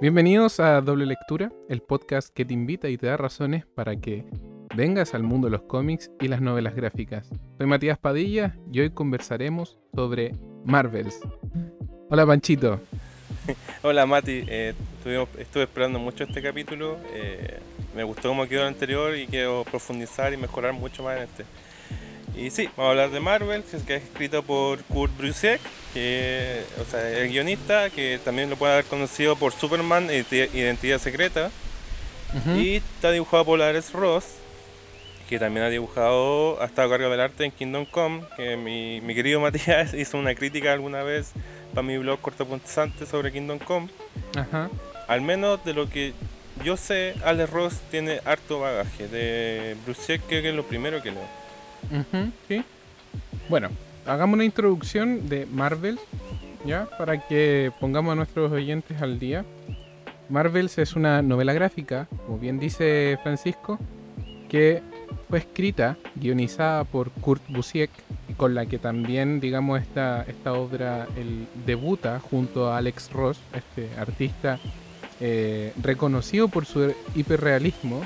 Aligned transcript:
Bienvenidos 0.00 0.60
a 0.60 0.80
Doble 0.80 1.06
Lectura, 1.06 1.50
el 1.68 1.82
podcast 1.82 2.32
que 2.32 2.44
te 2.44 2.54
invita 2.54 2.88
y 2.88 2.96
te 2.96 3.08
da 3.08 3.16
razones 3.16 3.66
para 3.66 3.96
que 3.96 4.24
vengas 4.76 5.12
al 5.12 5.24
mundo 5.24 5.48
de 5.48 5.50
los 5.50 5.62
cómics 5.62 6.08
y 6.20 6.28
las 6.28 6.40
novelas 6.40 6.76
gráficas. 6.76 7.28
Soy 7.56 7.66
Matías 7.66 7.98
Padilla 7.98 8.56
y 8.70 8.78
hoy 8.78 8.90
conversaremos 8.90 9.76
sobre 9.92 10.36
Marvels. 10.64 11.18
Hola 12.10 12.24
Panchito. 12.24 12.80
Hola 13.82 14.06
Mati, 14.06 14.44
eh, 14.46 14.74
estuve 15.36 15.64
esperando 15.64 15.98
mucho 15.98 16.22
este 16.22 16.42
capítulo, 16.42 16.96
eh, 17.12 17.58
me 17.96 18.04
gustó 18.04 18.28
como 18.28 18.46
quedó 18.46 18.60
el 18.60 18.68
anterior 18.68 19.16
y 19.16 19.26
quiero 19.26 19.64
profundizar 19.68 20.32
y 20.32 20.36
mejorar 20.36 20.74
mucho 20.74 21.02
más 21.02 21.16
en 21.16 21.22
este. 21.24 21.44
Y 22.36 22.50
sí, 22.50 22.68
vamos 22.76 22.86
a 22.86 22.90
hablar 22.90 23.10
de 23.10 23.18
Marvel, 23.18 23.64
que 23.64 23.96
es 23.96 24.04
escrito 24.04 24.44
por 24.44 24.80
Kurt 24.84 25.10
Busiek, 25.20 25.60
que 25.98 26.62
o 26.80 26.84
sea, 26.88 27.08
el 27.10 27.28
guionista, 27.28 27.90
que 27.90 28.20
también 28.24 28.48
lo 28.48 28.56
puede 28.56 28.74
haber 28.74 28.84
conocido 28.84 29.34
por 29.34 29.52
Superman, 29.52 30.08
Identidad 30.10 30.98
Secreta. 30.98 31.50
Y 32.56 32.76
está 32.76 33.10
dibujado 33.10 33.44
por 33.46 33.60
Ares 33.62 33.92
Ross, 33.92 34.24
que 35.28 35.38
también 35.38 35.64
ha 35.64 35.70
dibujado, 35.70 36.60
ha 36.60 36.66
estado 36.66 36.88
a 36.88 36.90
cargo 36.90 37.10
del 37.10 37.20
arte 37.20 37.44
en 37.46 37.50
Kingdom 37.50 37.86
Come, 37.86 38.20
que 38.36 38.56
mi, 38.56 39.00
mi 39.00 39.14
querido 39.14 39.40
Matías 39.48 39.94
hizo 39.94 40.18
una 40.18 40.34
crítica 40.34 40.72
alguna 40.72 41.02
vez 41.02 41.32
para 41.74 41.86
mi 41.86 41.96
blog 41.96 42.20
cortopunzante 42.20 43.06
sobre 43.06 43.32
Kingdom 43.32 43.58
Come. 43.58 43.88
Ajá. 44.36 44.68
Al 45.08 45.22
menos 45.22 45.64
de 45.64 45.72
lo 45.72 45.88
que 45.88 46.12
yo 46.62 46.76
sé, 46.76 47.14
Alex 47.24 47.50
Ross 47.50 47.74
tiene 47.90 48.20
harto 48.24 48.60
bagaje. 48.60 49.08
De 49.08 49.74
Bruce 49.84 50.20
que 50.20 50.46
es 50.46 50.54
lo 50.54 50.64
primero 50.64 51.02
que 51.02 51.12
leo 51.12 51.38
sí. 52.46 52.62
Bueno, 53.48 53.70
hagamos 54.08 54.34
una 54.34 54.44
introducción 54.44 55.28
de 55.28 55.46
Marvel, 55.46 55.98
¿ya? 56.64 56.88
Para 56.98 57.26
que 57.26 57.70
pongamos 57.78 58.12
a 58.12 58.14
nuestros 58.16 58.50
oyentes 58.50 59.00
al 59.02 59.18
día. 59.18 59.44
Marvels 60.28 60.78
es 60.78 60.96
una 60.96 61.22
novela 61.22 61.52
gráfica, 61.52 62.08
como 62.26 62.38
bien 62.38 62.58
dice 62.58 63.18
Francisco, 63.22 63.78
que 64.48 64.82
fue 65.28 65.38
escrita, 65.38 65.96
guionizada 66.16 66.84
por 66.84 67.10
Kurt 67.10 67.42
Busiek, 67.48 67.90
con 68.36 68.54
la 68.54 68.66
que 68.66 68.78
también, 68.78 69.40
digamos, 69.40 69.80
esta, 69.80 70.22
esta 70.22 70.52
obra 70.52 71.06
el, 71.16 71.46
debuta 71.66 72.20
junto 72.20 72.70
a 72.70 72.78
Alex 72.78 73.10
Ross, 73.12 73.38
este 73.54 73.88
artista 73.98 74.58
eh, 75.20 75.72
reconocido 75.82 76.48
por 76.48 76.66
su 76.66 76.94
hiperrealismo 77.14 78.04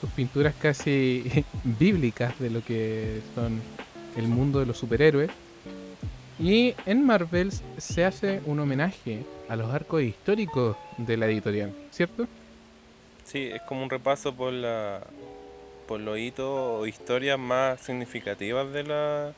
sus 0.00 0.10
pinturas 0.10 0.54
casi 0.60 1.44
bíblicas 1.64 2.38
de 2.38 2.50
lo 2.50 2.62
que 2.62 3.20
son 3.34 3.60
el 4.16 4.28
mundo 4.28 4.60
de 4.60 4.66
los 4.66 4.78
superhéroes. 4.78 5.30
Y 6.38 6.74
en 6.84 7.04
Marvels 7.04 7.62
se 7.78 8.04
hace 8.04 8.40
un 8.44 8.60
homenaje 8.60 9.24
a 9.48 9.56
los 9.56 9.72
arcos 9.72 10.02
históricos 10.02 10.76
de 10.98 11.16
la 11.16 11.26
editorial, 11.26 11.72
¿cierto? 11.90 12.26
Sí, 13.24 13.48
es 13.52 13.62
como 13.62 13.82
un 13.82 13.90
repaso 13.90 14.34
por 14.34 14.52
la 14.52 15.00
por 15.86 16.00
los 16.00 16.18
hitos 16.18 16.46
o 16.48 16.86
historias 16.86 17.38
más 17.38 17.80
significativas 17.80 18.72
de 18.72 18.82
la 18.82 19.32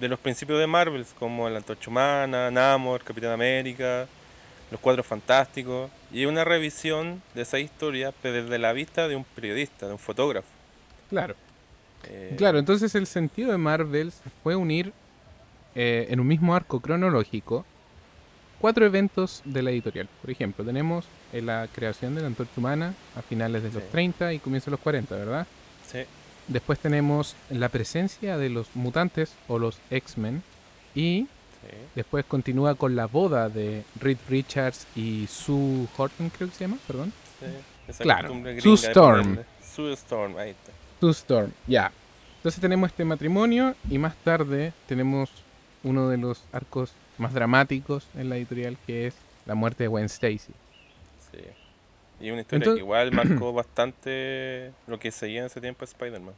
de 0.00 0.08
los 0.08 0.18
principios 0.18 0.60
de 0.60 0.66
Marvels, 0.66 1.12
como 1.18 1.48
la 1.50 1.58
Antorcha 1.58 1.90
Humana, 1.90 2.50
Namor, 2.50 3.02
Capitán 3.02 3.32
América, 3.32 4.06
los 4.70 4.80
Cuadros 4.80 5.04
Fantásticos, 5.04 5.90
y 6.12 6.26
una 6.26 6.44
revisión 6.44 7.20
de 7.34 7.42
esa 7.42 7.58
historia 7.58 8.14
pero 8.22 8.42
desde 8.42 8.58
la 8.58 8.72
vista 8.72 9.08
de 9.08 9.16
un 9.16 9.24
periodista, 9.24 9.86
de 9.86 9.92
un 9.92 9.98
fotógrafo. 9.98 10.48
Claro. 11.10 11.34
Eh, 12.04 12.34
claro, 12.36 12.58
entonces 12.58 12.94
el 12.94 13.06
sentido 13.06 13.50
de 13.50 13.58
Marvel 13.58 14.12
fue 14.42 14.56
unir 14.56 14.92
eh, 15.74 16.06
en 16.10 16.20
un 16.20 16.26
mismo 16.26 16.54
arco 16.54 16.80
cronológico 16.80 17.64
cuatro 18.60 18.86
eventos 18.86 19.42
de 19.44 19.62
la 19.62 19.70
editorial. 19.70 20.08
Por 20.20 20.30
ejemplo, 20.30 20.64
tenemos 20.64 21.04
eh, 21.32 21.42
la 21.42 21.68
creación 21.72 22.14
de 22.14 22.22
la 22.22 22.26
antorcha 22.28 22.52
humana 22.56 22.94
a 23.16 23.22
finales 23.22 23.62
de 23.62 23.72
los 23.72 23.88
30 23.90 24.32
y 24.32 24.38
comienzos 24.38 24.66
de 24.66 24.70
los 24.72 24.80
40, 24.80 25.14
¿verdad? 25.16 25.46
Sí. 25.86 26.00
Después 26.48 26.78
tenemos 26.78 27.36
la 27.50 27.68
presencia 27.68 28.38
de 28.38 28.48
los 28.48 28.74
mutantes 28.74 29.34
o 29.48 29.58
los 29.58 29.78
X-Men 29.90 30.42
y 30.94 31.28
Después 31.94 32.24
continúa 32.24 32.74
con 32.74 32.96
la 32.96 33.06
boda 33.06 33.48
de 33.48 33.84
Reed 34.00 34.18
Richards 34.28 34.86
y 34.94 35.26
Sue 35.26 35.86
Horton, 35.96 36.30
creo 36.30 36.48
que 36.48 36.54
se 36.54 36.64
llama, 36.64 36.78
perdón. 36.86 37.12
Sí, 37.40 37.92
claro, 38.02 38.32
Sue 38.60 38.74
Storm. 38.74 39.38
Sue 39.62 39.92
Storm, 39.92 40.36
ahí 40.38 40.50
está. 40.50 40.72
Sue 41.00 41.10
Storm, 41.10 41.52
ya. 41.66 41.92
Entonces 42.36 42.60
tenemos 42.60 42.90
este 42.90 43.04
matrimonio 43.04 43.74
y 43.90 43.98
más 43.98 44.16
tarde 44.16 44.72
tenemos 44.86 45.30
uno 45.84 46.08
de 46.08 46.18
los 46.18 46.44
arcos 46.52 46.92
más 47.18 47.34
dramáticos 47.34 48.06
en 48.14 48.28
la 48.28 48.36
editorial 48.36 48.76
que 48.86 49.08
es 49.08 49.14
la 49.46 49.54
muerte 49.54 49.84
de 49.84 49.88
Gwen 49.88 50.06
Stacy. 50.06 50.52
Sí. 51.30 51.38
Y 52.20 52.30
una 52.30 52.42
historia 52.42 52.74
que 52.74 52.80
igual 52.80 53.12
marcó 53.12 53.52
bastante 53.52 54.72
lo 54.86 54.98
que 54.98 55.10
seguía 55.10 55.40
en 55.40 55.46
ese 55.46 55.60
tiempo 55.60 55.84
Spider-Man. 55.84 56.34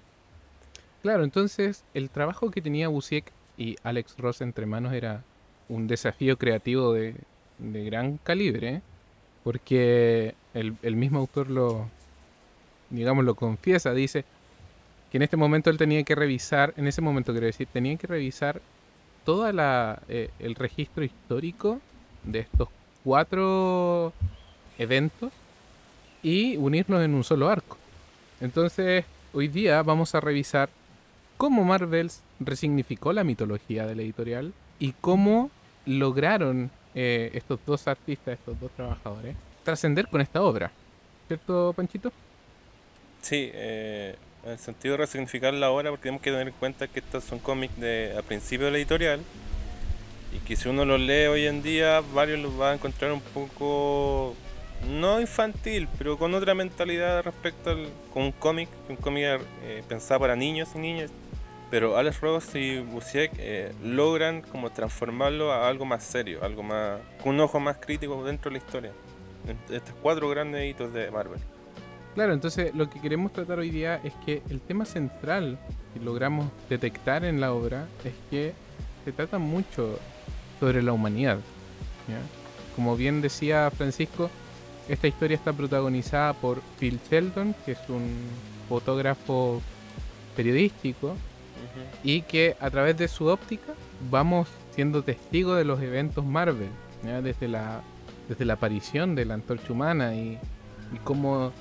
Claro, 1.03 1.25
entonces 1.25 1.85
el 1.95 2.11
trabajo 2.11 2.51
que 2.51 2.61
tenía 2.61 2.89
Busiek 2.89 3.33
y 3.57 3.77
Alex 3.83 4.17
Ross 4.19 4.41
entre 4.41 4.67
manos 4.67 4.93
era 4.93 5.23
un 5.69 5.87
desafío 5.87 6.37
creativo 6.37 6.93
de, 6.93 7.15
gran 7.59 8.19
calibre, 8.19 8.83
porque 9.45 10.35
el, 10.55 10.97
mismo 10.97 11.19
autor 11.19 11.49
lo, 11.51 11.89
digamos, 12.91 13.25
lo 13.25 13.35
confiesa, 13.35 13.93
dice 13.93 14.25
que 15.11 15.19
en 15.19 15.23
este 15.23 15.37
momento 15.37 15.71
él 15.71 15.79
tenía 15.79 16.03
que 16.05 16.15
revisar, 16.15 16.73
en 16.77 16.87
ese 16.87 17.01
momento 17.01 17.33
quiero 17.33 17.47
decir, 17.47 17.67
tenía 17.73 17.97
que 17.97 18.07
revisar 18.07 18.61
todo 19.25 19.51
eh, 20.09 20.31
el 20.39 20.55
registro 20.55 21.05
histórico 21.05 21.81
de 22.25 22.41
estos 22.41 22.69
cuatro 23.05 24.13
eventos 24.79 25.33
y 26.23 26.57
unirlos 26.57 27.03
en 27.03 27.15
un 27.15 27.25
solo 27.25 27.49
arco. 27.49 27.77
Entonces, 28.41 29.05
hoy 29.33 29.49
día 29.49 29.83
vamos 29.83 30.15
a 30.15 30.21
revisar 30.21 30.69
cómo 31.37 31.65
Marvels 31.65 32.23
resignificó 32.39 33.13
la 33.13 33.25
mitología 33.25 33.87
de 33.87 33.95
la 33.97 34.03
editorial 34.03 34.53
y 34.79 34.93
cómo 35.01 35.51
lograron 35.87 36.71
eh, 36.95 37.31
estos 37.35 37.59
dos 37.67 37.87
artistas, 37.89 38.39
estos 38.39 38.59
dos 38.61 38.71
trabajadores, 38.73 39.37
trascender 39.65 40.09
con 40.09 40.21
esta 40.21 40.43
obra. 40.43 40.71
¿Cierto, 41.29 41.73
Panchito? 41.75 42.13
Sí, 43.21 43.51
eh, 43.53 44.17
en 44.45 44.53
el 44.53 44.59
sentido 44.59 44.97
de 44.97 44.99
resignificar 44.99 45.53
la 45.55 45.71
obra, 45.71 45.91
porque 45.91 46.05
tenemos 46.05 46.23
que 46.23 46.31
tener 46.31 46.49
en 46.49 46.55
cuenta 46.55 46.89
que 46.89 47.01
estos 47.01 47.25
son 47.25 47.39
cómics 47.39 47.79
de, 47.79 48.15
a 48.19 48.23
principio 48.23 48.67
de 48.67 48.73
la 48.73 48.79
editorial 48.79 49.21
y 50.35 50.39
que 50.41 50.57
si 50.57 50.69
uno 50.69 50.85
los 50.85 51.01
lee 51.01 51.27
hoy 51.27 51.47
en 51.47 51.63
día, 51.63 52.03
varios 52.15 52.39
los 52.41 52.59
va 52.61 52.71
a 52.71 52.75
encontrar 52.75 53.13
un 53.13 53.21
poco 53.21 54.35
no 54.89 55.21
infantil, 55.21 55.89
pero 55.99 56.19
con 56.19 56.35
otra 56.35 56.55
mentalidad 56.55 57.23
respecto 57.23 57.71
al 57.71 57.89
con 58.13 58.23
un 58.23 58.33
cómic, 58.33 58.69
un 58.89 58.97
cómic 58.97 59.41
eh, 59.63 59.83
pensado 59.89 60.21
para 60.21 60.37
niños 60.37 60.71
y 60.75 60.79
niñas 60.79 61.11
pero 61.71 61.97
Alex 61.97 62.21
Ross 62.21 62.55
y 62.55 62.81
Busiek 62.81 63.33
eh, 63.39 63.73
logran 63.83 64.43
como 64.43 64.71
transformarlo 64.71 65.53
a 65.53 65.69
algo 65.69 65.85
más 65.85 66.03
serio, 66.03 66.41
algo 66.43 66.63
más 66.65 66.99
con 67.23 67.35
un 67.35 67.41
ojo 67.41 67.61
más 67.61 67.77
crítico 67.77 68.23
dentro 68.25 68.51
de 68.51 68.59
la 68.59 68.65
historia. 68.65 68.93
Estos 69.71 69.95
cuatro 70.03 70.29
grandes 70.29 70.69
hitos 70.69 70.93
de 70.93 71.11
Marvel. 71.11 71.41
Claro, 72.21 72.35
entonces 72.35 72.75
lo 72.75 72.91
que 72.91 73.01
queremos 73.01 73.33
tratar 73.33 73.61
hoy 73.61 73.71
día 73.71 73.99
es 74.05 74.13
que 74.27 74.43
el 74.51 74.61
tema 74.61 74.85
central 74.85 75.59
que 75.95 76.01
logramos 76.01 76.49
detectar 76.69 77.25
en 77.25 77.41
la 77.41 77.55
obra 77.55 77.87
es 78.05 78.13
que 78.29 78.53
se 79.07 79.13
trata 79.13 79.39
mucho 79.39 79.99
sobre 80.61 80.83
la 80.83 80.93
humanidad. 80.93 81.39
Como 82.77 82.95
bien 82.95 83.23
decía 83.23 83.71
Francisco, 83.75 84.29
esta 84.87 85.09
historia 85.09 85.35
está 85.35 85.55
protagonizada 85.55 86.35
por 86.35 86.61
Phil 86.79 87.01
Sheldon, 87.11 87.55
que 87.65 87.73
es 87.73 87.79
un 87.89 88.13
fotógrafo 88.69 89.63
periodístico 90.37 91.17
y 92.05 92.21
que 92.21 92.55
a 92.61 92.69
través 92.69 92.99
de 92.99 93.09
su 93.09 93.29
óptica 93.29 93.73
vamos 94.11 94.47
siendo 94.75 95.03
testigos 95.03 95.57
de 95.57 95.65
los 95.65 95.81
eventos 95.81 96.23
Marvel, 96.27 96.69
desde 97.23 97.49
la 97.49 97.81
desde 98.29 98.45
la 98.45 98.53
aparición 98.53 99.15
de 99.15 99.25
la 99.25 99.33
antorcha 99.33 99.73
humana 99.73 100.15
y, 100.15 100.39
y 100.93 100.99
cómo 101.03 101.53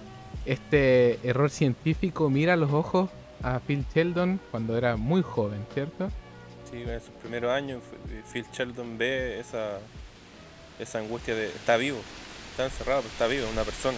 este 0.45 1.19
error 1.27 1.50
científico 1.50 2.30
mira 2.30 2.56
los 2.56 2.71
ojos 2.71 3.09
a 3.44 3.59
Phil 3.59 3.86
Sheldon 3.94 4.39
cuando 4.51 4.77
era 4.77 4.95
muy 4.95 5.21
joven, 5.21 5.65
¿cierto? 5.74 6.09
Sí, 6.69 6.81
en 6.81 7.00
sus 7.00 7.13
primeros 7.21 7.51
años 7.51 7.81
Phil 8.31 8.45
Sheldon 8.53 8.97
ve 8.97 9.39
esa, 9.39 9.80
esa 10.80 11.00
angustia 11.00 11.36
de 11.36 11.47
está 11.47 11.77
vivo, 11.77 12.00
está 12.51 12.65
encerrado, 12.65 13.01
pero 13.01 13.12
está 13.12 13.27
vivo, 13.27 13.47
una 13.51 13.63
persona. 13.63 13.97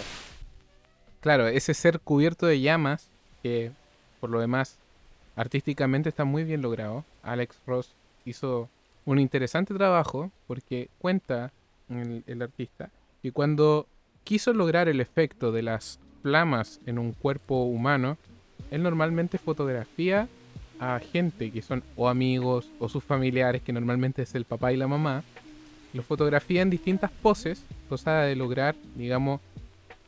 Claro, 1.21 1.47
ese 1.47 1.73
ser 1.73 1.99
cubierto 1.99 2.47
de 2.47 2.61
llamas 2.61 3.09
que 3.43 3.71
por 4.19 4.29
lo 4.29 4.39
demás 4.39 4.77
Artísticamente 5.35 6.09
está 6.09 6.25
muy 6.25 6.43
bien 6.43 6.61
logrado. 6.61 7.05
Alex 7.23 7.57
Ross 7.65 7.95
hizo 8.25 8.69
un 9.05 9.19
interesante 9.19 9.73
trabajo 9.73 10.31
porque 10.47 10.89
cuenta 10.99 11.51
el, 11.89 12.41
artista 12.41 12.89
que 13.21 13.31
cuando 13.31 13.87
quiso 14.23 14.53
lograr 14.53 14.87
el 14.87 15.01
efecto 15.01 15.51
de 15.51 15.63
las 15.63 15.99
flamas 16.21 16.79
en 16.85 16.99
un 16.99 17.13
cuerpo 17.13 17.63
humano, 17.63 18.17
él 18.69 18.83
normalmente 18.83 19.37
fotografía 19.37 20.27
a 20.79 20.99
gente 20.99 21.51
que 21.51 21.61
son 21.61 21.83
o 21.95 22.09
amigos 22.09 22.71
o 22.79 22.89
sus 22.89 23.03
familiares, 23.03 23.61
que 23.61 23.73
normalmente 23.73 24.23
es 24.23 24.33
el 24.35 24.45
papá 24.45 24.73
y 24.73 24.77
la 24.77 24.87
mamá, 24.87 25.23
lo 25.93 26.03
fotografía 26.03 26.61
en 26.61 26.69
distintas 26.69 27.11
poses, 27.11 27.63
cosa 27.89 28.21
de 28.21 28.35
lograr, 28.35 28.75
digamos, 28.95 29.41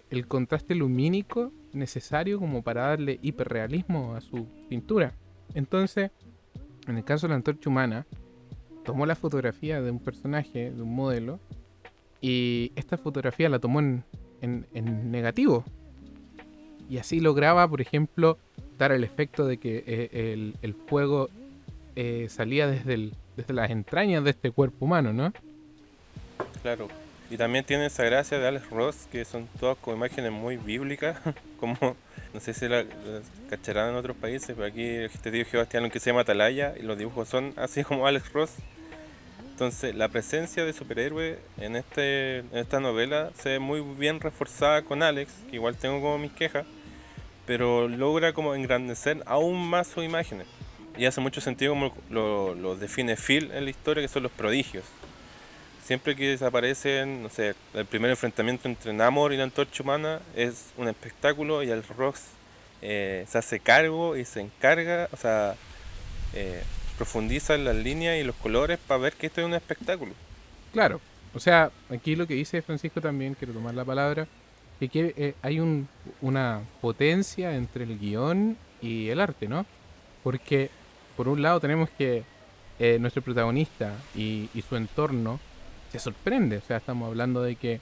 el 0.09 0.27
contraste 0.27 0.75
lumínico 0.75 1.51
necesario 1.73 2.39
como 2.39 2.61
para 2.61 2.87
darle 2.87 3.19
hiperrealismo 3.21 4.15
a 4.15 4.21
su 4.21 4.47
pintura. 4.69 5.13
Entonces, 5.53 6.11
en 6.87 6.97
el 6.97 7.03
caso 7.03 7.27
de 7.27 7.31
la 7.31 7.35
antorcha 7.35 7.69
humana, 7.69 8.05
tomó 8.83 9.05
la 9.05 9.15
fotografía 9.15 9.81
de 9.81 9.91
un 9.91 9.99
personaje, 9.99 10.71
de 10.71 10.81
un 10.81 10.93
modelo, 10.95 11.39
y 12.21 12.71
esta 12.75 12.97
fotografía 12.97 13.49
la 13.49 13.59
tomó 13.59 13.79
en, 13.79 14.03
negativo. 15.11 15.65
Y 16.93 16.99
así 16.99 17.19
lograba, 17.19 17.67
por 17.67 17.81
ejemplo, 17.81 18.37
dar 18.77 18.91
el 18.91 19.03
efecto 19.03 19.47
de 19.47 19.57
que 19.57 19.83
eh, 19.87 20.53
el, 20.61 20.75
fuego 20.75 21.27
eh, 21.95 22.27
salía 22.29 22.67
desde, 22.67 23.09
las 23.47 23.71
entrañas 23.71 24.23
de 24.23 24.29
este 24.29 24.51
cuerpo 24.51 24.85
humano, 24.85 25.11
¿no? 25.11 25.33
Claro. 26.61 26.89
Y 27.31 27.37
también 27.37 27.65
tiene 27.65 27.87
esa 27.87 28.03
gracia 28.03 28.37
de 28.37 28.47
Alex 28.47 28.69
Ross, 28.69 29.07
que 29.11 29.25
son 29.25 29.49
todas 29.59 29.75
como 29.79 29.97
imágenes 29.97 30.31
muy 30.31 30.57
bíblicas, 30.57 31.17
como, 31.59 31.75
no 32.31 32.39
sé 32.39 32.53
si 32.53 32.67
la, 32.67 32.85
cacharán 33.49 33.89
en 33.89 33.95
otros 33.95 34.15
países, 34.15 34.53
pero 34.55 34.67
aquí 34.67 34.85
este 34.85 35.31
tío 35.31 35.45
Sebastián, 35.45 35.89
que 35.89 35.99
se 35.99 36.11
llama 36.11 36.21
Atalaya, 36.21 36.75
y 36.79 36.83
los 36.83 36.95
dibujos 36.95 37.27
son 37.27 37.55
así 37.55 37.83
como 37.83 38.05
Alex 38.05 38.31
Ross. 38.33 38.51
Entonces, 39.49 39.95
la 39.95 40.09
presencia 40.09 40.63
de 40.63 40.73
superhéroe 40.73 41.39
en, 41.57 41.75
este, 41.75 42.37
en 42.37 42.57
esta 42.57 42.79
novela 42.79 43.31
se 43.35 43.49
ve 43.49 43.59
muy 43.59 43.81
bien 43.81 44.19
reforzada 44.19 44.83
con 44.83 45.01
Alex, 45.01 45.33
que 45.49 45.55
igual 45.55 45.75
tengo 45.75 45.99
como 45.99 46.19
mis 46.19 46.31
quejas, 46.33 46.67
pero 47.45 47.87
logra 47.87 48.33
como 48.33 48.55
engrandecer 48.55 49.23
aún 49.25 49.69
más 49.69 49.87
sus 49.87 50.03
imágenes. 50.03 50.47
Y 50.97 51.05
hace 51.05 51.21
mucho 51.21 51.41
sentido 51.41 51.73
como 51.73 51.93
lo, 52.09 52.75
define 52.75 53.15
Phil 53.15 53.51
en 53.51 53.63
la 53.65 53.69
historia, 53.69 54.03
que 54.03 54.07
son 54.07 54.23
los 54.23 54.31
prodigios 54.31 54.83
siempre 55.83 56.15
que 56.15 56.29
desaparecen, 56.29 57.23
no 57.23 57.29
sé, 57.29 57.55
el 57.73 57.85
primer 57.85 58.09
enfrentamiento 58.09 58.69
entre 58.69 58.93
Namor 58.93 59.33
y 59.33 59.37
la 59.37 59.43
antorcha 59.43 59.83
humana 59.83 60.21
es 60.35 60.67
un 60.77 60.87
espectáculo 60.87 61.61
y 61.61 61.71
el 61.71 61.83
Rox 61.83 62.21
eh, 62.81 63.25
se 63.29 63.37
hace 63.37 63.59
cargo 63.59 64.15
y 64.15 64.25
se 64.25 64.41
encarga, 64.41 65.09
o 65.11 65.17
sea, 65.17 65.55
eh, 66.33 66.63
profundiza 66.97 67.55
en 67.55 67.65
las 67.65 67.75
líneas 67.75 68.17
y 68.19 68.23
los 68.23 68.35
colores 68.35 68.79
para 68.87 68.99
ver 68.99 69.13
que 69.13 69.27
esto 69.27 69.41
es 69.41 69.47
un 69.47 69.53
espectáculo. 69.53 70.13
Claro, 70.71 71.01
o 71.33 71.39
sea, 71.39 71.71
aquí 71.89 72.15
lo 72.15 72.27
que 72.27 72.33
dice 72.33 72.61
Francisco 72.61 73.01
también, 73.01 73.35
quiero 73.35 73.53
tomar 73.53 73.73
la 73.73 73.85
palabra, 73.85 74.27
que 74.79 75.13
eh, 75.15 75.35
hay 75.41 75.59
un, 75.59 75.87
una 76.21 76.61
potencia 76.81 77.55
entre 77.55 77.85
el 77.85 77.97
guion 77.97 78.57
y 78.81 79.09
el 79.09 79.19
arte, 79.21 79.47
¿no? 79.47 79.65
Porque 80.23 80.69
por 81.15 81.27
un 81.27 81.41
lado 81.41 81.59
tenemos 81.59 81.89
que 81.89 82.23
nuestro 82.99 83.21
protagonista 83.21 83.93
y 84.13 84.49
su 84.67 84.75
entorno 84.75 85.39
te 85.89 85.99
sorprende. 85.99 86.57
O 86.57 86.61
sea, 86.61 86.77
estamos 86.77 87.07
hablando 87.07 87.41
de 87.41 87.55
que 87.55 87.79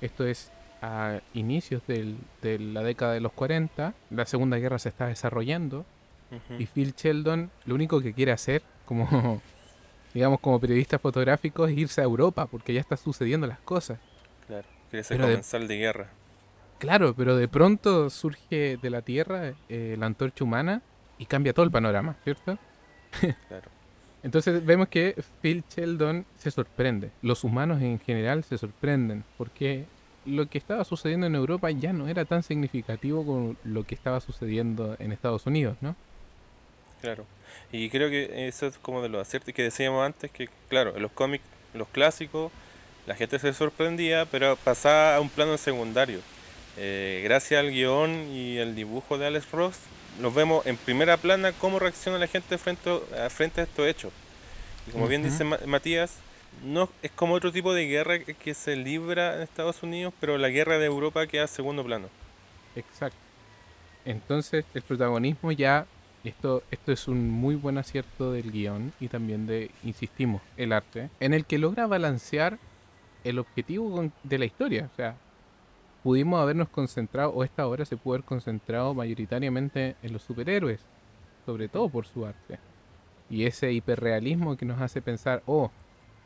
esto 0.00 0.26
es 0.26 0.50
a 0.82 1.20
inicios 1.32 1.80
de 1.86 2.58
la 2.58 2.82
década 2.82 3.12
de 3.12 3.20
los 3.20 3.32
40, 3.32 3.94
la 4.10 4.26
Segunda 4.26 4.58
Guerra 4.58 4.80
se 4.80 4.88
está 4.88 5.06
desarrollando 5.06 5.86
y 6.58 6.66
Phil 6.66 6.94
Sheldon 6.96 7.50
lo 7.66 7.74
único 7.74 8.00
que 8.00 8.14
quiere 8.14 8.32
hacer 8.32 8.62
como 8.86 9.40
digamos 10.14 10.40
como 10.40 10.58
periodista 10.58 10.98
fotográfico 10.98 11.66
es 11.66 11.76
irse 11.76 12.00
a 12.00 12.04
Europa 12.04 12.46
porque 12.46 12.72
ya 12.72 12.80
está 12.80 12.96
sucediendo 12.96 13.46
las 13.46 13.60
cosas. 13.60 14.00
Claro, 14.48 14.66
quiere 14.90 15.04
ser 15.04 15.20
comensal 15.20 15.68
de, 15.68 15.76
guerra. 15.76 16.08
Claro, 16.82 17.14
pero 17.14 17.36
de 17.36 17.46
pronto 17.46 18.10
surge 18.10 18.76
de 18.76 18.90
la 18.90 19.02
Tierra 19.02 19.54
eh, 19.68 19.94
la 19.96 20.06
antorcha 20.06 20.42
humana 20.42 20.82
y 21.16 21.26
cambia 21.26 21.52
todo 21.52 21.64
el 21.64 21.70
panorama, 21.70 22.16
¿cierto? 22.24 22.58
Claro. 23.46 23.70
Entonces 24.24 24.66
vemos 24.66 24.88
que 24.88 25.14
Phil 25.40 25.62
Sheldon 25.70 26.26
se 26.38 26.50
sorprende. 26.50 27.12
Los 27.22 27.44
humanos 27.44 27.80
en 27.82 28.00
general 28.00 28.42
se 28.42 28.58
sorprenden 28.58 29.22
porque 29.38 29.84
lo 30.26 30.48
que 30.48 30.58
estaba 30.58 30.82
sucediendo 30.82 31.28
en 31.28 31.36
Europa 31.36 31.70
ya 31.70 31.92
no 31.92 32.08
era 32.08 32.24
tan 32.24 32.42
significativo 32.42 33.24
como 33.24 33.54
lo 33.62 33.84
que 33.84 33.94
estaba 33.94 34.18
sucediendo 34.18 34.96
en 34.98 35.12
Estados 35.12 35.46
Unidos, 35.46 35.76
¿no? 35.82 35.94
Claro. 37.00 37.26
Y 37.70 37.90
creo 37.90 38.10
que 38.10 38.48
eso 38.48 38.66
es 38.66 38.76
como 38.78 39.02
de 39.02 39.08
lo 39.08 39.20
aciertos 39.20 39.54
que 39.54 39.62
decíamos 39.62 40.04
antes, 40.04 40.32
que 40.32 40.48
claro, 40.68 40.96
en 40.96 41.02
los 41.02 41.12
cómics, 41.12 41.44
los 41.74 41.86
clásicos, 41.86 42.50
la 43.06 43.14
gente 43.14 43.38
se 43.38 43.52
sorprendía, 43.52 44.26
pero 44.26 44.56
pasaba 44.56 45.14
a 45.14 45.20
un 45.20 45.28
plano 45.28 45.56
secundario. 45.56 46.18
Eh, 46.76 47.20
gracias 47.24 47.60
al 47.60 47.70
guion 47.70 48.10
y 48.32 48.58
el 48.58 48.74
dibujo 48.74 49.18
de 49.18 49.26
Alex 49.26 49.50
Ross, 49.50 49.76
nos 50.20 50.34
vemos 50.34 50.64
en 50.66 50.76
primera 50.76 51.16
plana 51.16 51.52
cómo 51.52 51.78
reacciona 51.78 52.18
la 52.18 52.26
gente 52.26 52.56
frente 52.58 52.90
a, 53.18 53.28
frente 53.30 53.60
a 53.60 53.64
estos 53.64 53.86
hechos. 53.86 54.12
Y 54.88 54.92
como 54.92 55.06
bien 55.06 55.22
dice 55.22 55.44
Matías, 55.44 56.16
no 56.64 56.88
es 57.02 57.10
como 57.12 57.34
otro 57.34 57.52
tipo 57.52 57.72
de 57.72 57.86
guerra 57.86 58.18
que 58.18 58.54
se 58.54 58.76
libra 58.76 59.36
en 59.36 59.42
Estados 59.42 59.82
Unidos, 59.82 60.12
pero 60.20 60.38
la 60.38 60.48
guerra 60.48 60.78
de 60.78 60.86
Europa 60.86 61.26
queda 61.26 61.44
a 61.44 61.48
segundo 61.48 61.84
plano. 61.84 62.08
Exacto. 62.74 63.18
Entonces 64.04 64.64
el 64.74 64.82
protagonismo 64.82 65.52
ya, 65.52 65.86
esto, 66.24 66.62
esto 66.70 66.92
es 66.92 67.06
un 67.06 67.30
muy 67.30 67.54
buen 67.54 67.78
acierto 67.78 68.32
del 68.32 68.50
guion 68.50 68.92
y 69.00 69.08
también 69.08 69.46
de, 69.46 69.70
insistimos, 69.84 70.42
el 70.56 70.72
arte, 70.72 71.10
en 71.20 71.34
el 71.34 71.44
que 71.44 71.58
logra 71.58 71.86
balancear 71.86 72.58
el 73.24 73.38
objetivo 73.38 74.10
de 74.24 74.38
la 74.38 74.44
historia. 74.44 74.88
O 74.92 74.96
sea, 74.96 75.14
pudimos 76.02 76.40
habernos 76.40 76.68
concentrado, 76.68 77.30
o 77.30 77.44
esta 77.44 77.66
obra 77.66 77.84
se 77.84 77.96
pudo 77.96 78.14
haber 78.14 78.24
concentrado 78.24 78.94
mayoritariamente 78.94 79.96
en 80.02 80.12
los 80.12 80.22
superhéroes, 80.22 80.80
sobre 81.46 81.68
todo 81.68 81.88
por 81.88 82.06
su 82.06 82.26
arte. 82.26 82.58
Y 83.30 83.44
ese 83.44 83.72
hiperrealismo 83.72 84.56
que 84.56 84.66
nos 84.66 84.80
hace 84.80 85.00
pensar, 85.00 85.42
oh, 85.46 85.70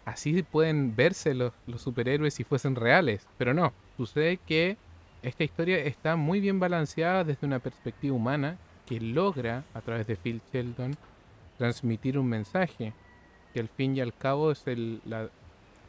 así 0.05 0.43
pueden 0.43 0.97
verse 0.97 1.35
los, 1.35 1.53
los 1.67 1.83
superhéroes 1.83 2.35
si 2.35 2.45
fuesen 2.45 2.75
reales. 2.75 3.27
Pero 3.39 3.55
no, 3.55 3.73
sucede 3.97 4.39
que 4.39 4.77
esta 5.23 5.45
historia 5.45 5.79
está 5.79 6.17
muy 6.17 6.41
bien 6.41 6.59
balanceada 6.59 7.25
desde 7.25 7.47
una 7.47 7.59
perspectiva 7.59 8.17
humana 8.17 8.59
que 8.87 9.01
logra, 9.01 9.65
a 9.75 9.81
través 9.81 10.07
de 10.07 10.17
Phil 10.17 10.41
Sheldon, 10.53 10.97
transmitir 11.59 12.19
un 12.19 12.29
mensaje, 12.29 12.93
que 13.53 13.61
al 13.61 13.69
fin 13.69 13.97
y 13.97 14.01
al 14.01 14.15
cabo 14.15 14.53
es 14.53 14.67
el, 14.67 15.01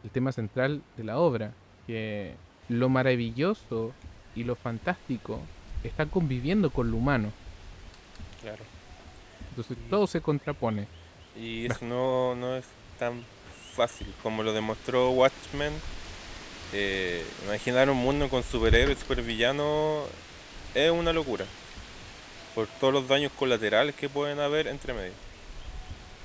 el 0.03 0.09
tema 0.11 0.31
central 0.31 0.81
de 0.97 1.03
la 1.03 1.19
obra, 1.19 1.53
que 1.85 2.35
lo 2.69 2.89
maravilloso 2.89 3.93
y 4.35 4.43
lo 4.43 4.55
fantástico 4.55 5.41
está 5.83 6.05
conviviendo 6.05 6.69
con 6.69 6.91
lo 6.91 6.97
humano. 6.97 7.31
Claro. 8.41 8.63
Entonces 9.49 9.77
todo 9.89 10.07
se 10.07 10.21
contrapone. 10.21 10.87
Y 11.35 11.65
eso 11.65 11.85
no, 11.85 12.35
no 12.35 12.55
es 12.55 12.65
tan 12.99 13.23
fácil 13.73 14.07
como 14.23 14.44
lo 14.44 14.53
demostró 14.53 15.11
Watchmen. 15.11 15.73
Eh, 16.73 17.23
imaginar 17.45 17.89
un 17.89 17.97
mundo 17.97 18.30
con 18.30 18.44
superhéroes 18.44 18.97
y 18.97 19.01
supervillanos 19.01 20.06
es 20.73 20.92
una 20.92 21.13
locura. 21.13 21.45
Por 22.56 22.68
todos 22.68 22.94
los 22.94 23.07
daños 23.07 23.31
colaterales 23.33 23.95
que 23.95 24.09
pueden 24.09 24.39
haber 24.39 24.68
entre 24.68 24.94
medio. 24.94 25.13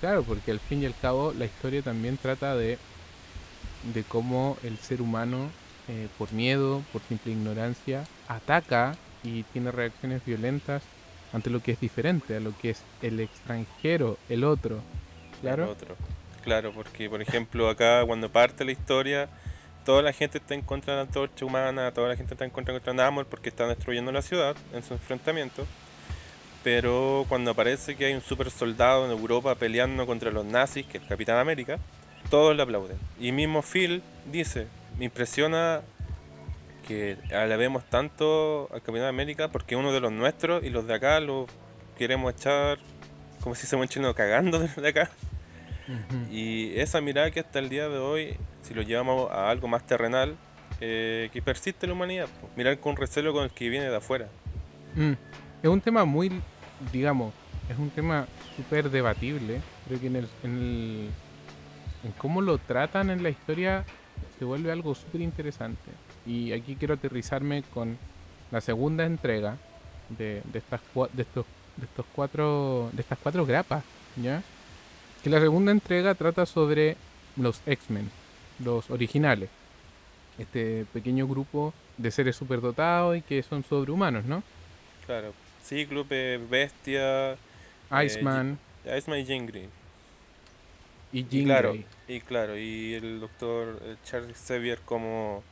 Claro, 0.00 0.24
porque 0.24 0.50
al 0.50 0.60
fin 0.60 0.82
y 0.82 0.86
al 0.86 0.94
cabo 1.00 1.32
la 1.32 1.44
historia 1.44 1.82
también 1.82 2.16
trata 2.16 2.56
de, 2.56 2.78
de 3.94 4.02
cómo 4.02 4.56
el 4.64 4.78
ser 4.78 5.00
humano 5.00 5.50
eh, 5.88 6.08
por 6.18 6.32
miedo, 6.32 6.82
por 6.92 7.02
simple 7.02 7.32
ignorancia, 7.32 8.04
ataca 8.28 8.96
y 9.22 9.42
tiene 9.44 9.70
reacciones 9.70 10.24
violentas 10.24 10.82
ante 11.32 11.50
lo 11.50 11.60
que 11.62 11.72
es 11.72 11.80
diferente, 11.80 12.36
a 12.36 12.40
lo 12.40 12.56
que 12.58 12.70
es 12.70 12.82
el 13.00 13.20
extranjero, 13.20 14.18
el 14.28 14.44
otro. 14.44 14.80
Claro. 15.40 15.70
otro. 15.70 15.96
Claro, 16.42 16.72
porque 16.72 17.08
por 17.08 17.22
ejemplo 17.22 17.68
acá 17.68 18.04
cuando 18.04 18.30
parte 18.30 18.64
la 18.64 18.72
historia, 18.72 19.28
toda 19.84 20.02
la 20.02 20.12
gente 20.12 20.38
está 20.38 20.54
en 20.54 20.62
contra 20.62 20.94
de 20.94 20.96
la 20.98 21.02
antorcha 21.06 21.44
humana, 21.44 21.92
toda 21.92 22.08
la 22.08 22.16
gente 22.16 22.34
está 22.34 22.44
en 22.44 22.50
contra 22.50 22.78
de 22.78 22.94
Namor 22.94 23.26
porque 23.26 23.48
están 23.48 23.68
destruyendo 23.68 24.12
la 24.12 24.22
ciudad 24.22 24.56
en 24.72 24.82
su 24.82 24.94
enfrentamiento. 24.94 25.66
Pero 26.62 27.26
cuando 27.28 27.50
aparece 27.50 27.96
que 27.96 28.06
hay 28.06 28.14
un 28.14 28.20
super 28.20 28.50
soldado 28.50 29.04
en 29.04 29.10
Europa 29.10 29.54
peleando 29.56 30.06
contra 30.06 30.30
los 30.30 30.44
nazis, 30.44 30.86
que 30.86 30.98
es 30.98 31.02
el 31.02 31.08
Capitán 31.08 31.38
América, 31.38 31.78
todos 32.30 32.54
le 32.56 32.62
aplauden. 32.62 32.98
Y 33.18 33.32
mismo 33.32 33.62
Phil 33.62 34.02
dice, 34.30 34.68
me 34.98 35.06
impresiona 35.06 35.82
que 36.86 37.16
alabemos 37.34 37.84
tanto 37.84 38.68
al 38.72 38.82
Capitán 38.82 39.08
América 39.08 39.48
porque 39.48 39.74
es 39.74 39.80
uno 39.80 39.92
de 39.92 40.00
los 40.00 40.12
nuestros 40.12 40.64
y 40.64 40.70
los 40.70 40.86
de 40.86 40.94
acá 40.94 41.20
lo 41.20 41.46
queremos 41.96 42.32
echar 42.32 42.78
como 43.40 43.54
si 43.54 43.66
se 43.66 43.88
chino 43.88 44.14
cagando 44.14 44.58
de 44.58 44.88
acá. 44.88 45.10
Y 46.30 46.78
esa 46.78 47.00
mirada 47.00 47.30
que 47.30 47.40
hasta 47.40 47.58
el 47.58 47.68
día 47.68 47.88
de 47.88 47.98
hoy, 47.98 48.36
si 48.62 48.72
lo 48.72 48.82
llevamos 48.82 49.30
a 49.30 49.50
algo 49.50 49.68
más 49.68 49.86
terrenal, 49.86 50.36
eh, 50.80 51.28
que 51.32 51.42
persiste 51.42 51.86
en 51.86 51.90
la 51.90 51.94
humanidad, 51.94 52.28
mirar 52.56 52.78
con 52.78 52.96
recelo 52.96 53.32
con 53.32 53.44
el 53.44 53.50
que 53.50 53.68
viene 53.68 53.88
de 53.88 53.96
afuera. 53.96 54.28
Mm. 54.94 55.12
Es 55.62 55.68
un 55.68 55.80
tema 55.80 56.04
muy, 56.04 56.30
digamos, 56.92 57.32
es 57.68 57.78
un 57.78 57.90
tema 57.90 58.26
súper 58.56 58.90
debatible. 58.90 59.60
Creo 59.86 60.00
que 60.00 60.06
en, 60.06 60.16
el, 60.16 60.28
en, 60.42 60.58
el, 60.58 61.08
en 62.04 62.12
cómo 62.18 62.40
lo 62.40 62.58
tratan 62.58 63.10
en 63.10 63.22
la 63.22 63.30
historia 63.30 63.84
se 64.42 64.46
vuelve 64.46 64.72
algo 64.72 64.92
súper 64.96 65.20
interesante. 65.20 65.92
Y 66.26 66.50
aquí 66.50 66.74
quiero 66.74 66.94
aterrizarme 66.94 67.62
con 67.72 67.96
la 68.50 68.60
segunda 68.60 69.06
entrega 69.06 69.56
de, 70.08 70.42
estas, 70.52 70.80
de, 71.12 71.22
estos, 71.22 71.46
de, 71.76 71.84
estos 71.84 72.04
cuatro, 72.12 72.90
de 72.92 73.02
estas 73.02 73.20
cuatro 73.22 73.46
grapas, 73.46 73.84
¿ya? 74.20 74.42
Que 75.22 75.30
la 75.30 75.38
segunda 75.38 75.70
entrega 75.70 76.16
trata 76.16 76.44
sobre 76.44 76.96
los 77.36 77.60
X-Men, 77.66 78.10
los 78.58 78.90
originales. 78.90 79.48
Este 80.38 80.86
pequeño 80.92 81.28
grupo 81.28 81.72
de 81.96 82.10
seres 82.10 82.34
superdotados 82.34 83.16
y 83.16 83.22
que 83.22 83.44
son 83.44 83.62
sobrehumanos, 83.62 84.24
¿no? 84.24 84.42
Claro. 85.06 85.34
Cíclope, 85.64 86.38
Bestia, 86.50 87.36
Iceman. 88.04 88.58
Eh, 88.84 88.98
Iceman 88.98 89.20
y 89.20 89.24
Jean 89.24 89.46
Grey. 89.46 89.68
Y 91.12 91.26
Jean 91.28 91.44
claro, 91.44 91.70
Grey. 91.72 91.86
y 92.08 92.20
claro, 92.20 92.58
y 92.58 92.94
el 92.94 93.20
doctor 93.20 93.78
eh, 93.82 93.96
Charles 94.04 94.38
Xavier 94.46 94.80
como, 94.84 95.42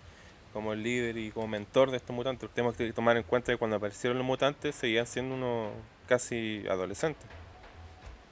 como 0.53 0.73
el 0.73 0.83
líder 0.83 1.19
y 1.19 1.31
como 1.31 1.49
mentor 1.49 1.91
de 1.91 1.99
estos 1.99 2.17
mutantes. 2.17 2.49
Tenemos 2.51 2.77
que 2.77 2.93
tomar 2.93 3.17
en 3.17 3.23
cuenta 3.25 3.53
que 3.53 3.59
cuando 3.59 3.77
aparecieron 3.77 4.17
los 4.19 4.27
mutantes 4.27 4.75
seguían 4.75 5.07
siendo 5.07 5.35
unos 5.35 5.71
casi 6.09 6.65
adolescentes. 6.69 7.27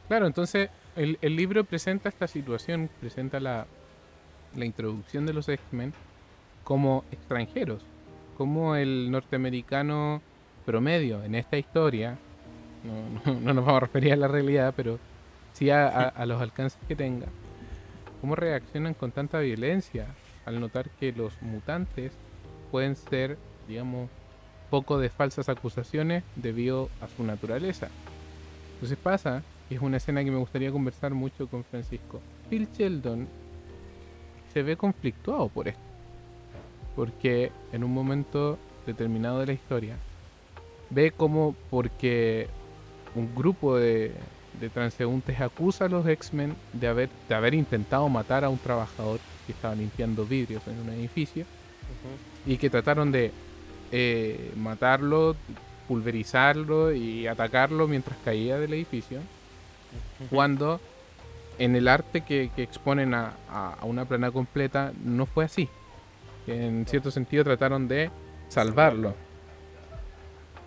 Claro, 0.08 0.26
entonces 0.26 0.70
el, 0.96 1.18
el 1.20 1.36
libro 1.36 1.64
presenta 1.64 2.08
esta 2.08 2.26
situación, 2.26 2.88
presenta 3.00 3.40
la, 3.40 3.66
la 4.56 4.64
introducción 4.64 5.26
de 5.26 5.34
los 5.34 5.48
X-Men 5.50 5.92
como 6.64 7.04
extranjeros, 7.12 7.82
como 8.38 8.74
el 8.74 9.10
norteamericano 9.10 10.22
promedio 10.64 11.22
en 11.24 11.34
esta 11.34 11.58
historia, 11.58 12.16
no, 12.84 13.32
no, 13.32 13.40
no 13.40 13.54
nos 13.54 13.64
vamos 13.64 13.82
a 13.82 13.86
referir 13.86 14.12
a 14.12 14.16
la 14.16 14.28
realidad, 14.28 14.72
pero 14.76 14.98
sí 15.52 15.70
a, 15.70 16.12
los 16.26 16.40
alcances 16.40 16.78
que 16.86 16.96
tenga, 16.96 17.26
cómo 18.20 18.34
reaccionan 18.34 18.94
con 18.94 19.12
tanta 19.12 19.40
violencia 19.40 20.06
al 20.44 20.60
notar 20.60 20.88
que 20.90 21.12
los 21.12 21.40
mutantes 21.42 22.12
pueden 22.70 22.96
ser, 22.96 23.38
digamos, 23.66 24.10
poco 24.70 24.98
de 24.98 25.08
falsas 25.08 25.48
acusaciones 25.48 26.22
debido 26.36 26.88
a 27.00 27.08
su 27.08 27.24
naturaleza. 27.24 27.88
Entonces 28.74 28.98
pasa, 28.98 29.42
y 29.70 29.74
es 29.74 29.80
una 29.80 29.96
escena 29.96 30.22
que 30.24 30.30
me 30.30 30.38
gustaría 30.38 30.70
conversar 30.70 31.12
mucho 31.14 31.48
con 31.48 31.64
Francisco. 31.64 32.20
Phil 32.48 32.68
Sheldon 32.72 33.28
se 34.52 34.62
ve 34.62 34.76
conflictuado 34.76 35.48
por 35.48 35.68
esto. 35.68 35.80
Porque 36.96 37.52
en 37.72 37.84
un 37.84 37.92
momento 37.92 38.58
determinado 38.86 39.40
de 39.40 39.46
la 39.46 39.52
historia 39.52 39.96
ve 40.90 41.10
como 41.10 41.54
porque 41.70 42.48
un 43.14 43.34
grupo 43.34 43.76
de, 43.76 44.12
de 44.60 44.68
transeúntes 44.70 45.40
acusa 45.40 45.86
a 45.86 45.88
los 45.88 46.06
X-Men 46.06 46.54
de 46.72 46.88
haber, 46.88 47.08
de 47.28 47.34
haber 47.34 47.54
intentado 47.54 48.08
matar 48.08 48.44
a 48.44 48.48
un 48.48 48.58
trabajador 48.58 49.20
que 49.46 49.52
estaba 49.52 49.74
limpiando 49.74 50.24
vidrios 50.26 50.62
en 50.66 50.78
un 50.80 50.88
edificio 50.90 51.44
y 52.46 52.56
que 52.58 52.68
trataron 52.70 53.10
de 53.12 53.32
eh, 53.92 54.52
matarlo, 54.56 55.36
pulverizarlo 55.86 56.92
y 56.92 57.26
atacarlo 57.26 57.88
mientras 57.88 58.18
caía 58.24 58.58
del 58.58 58.74
edificio. 58.74 59.20
Cuando 60.30 60.80
en 61.58 61.74
el 61.76 61.88
arte 61.88 62.20
que, 62.22 62.50
que 62.54 62.62
exponen 62.62 63.14
a, 63.14 63.32
a- 63.50 63.78
una 63.84 64.04
plana 64.04 64.30
completa 64.30 64.92
no 65.04 65.24
fue 65.26 65.44
así. 65.44 65.68
En 66.46 66.86
cierto 66.86 67.10
sentido 67.10 67.44
trataron 67.44 67.88
de 67.88 68.10
salvarlo. 68.48 69.14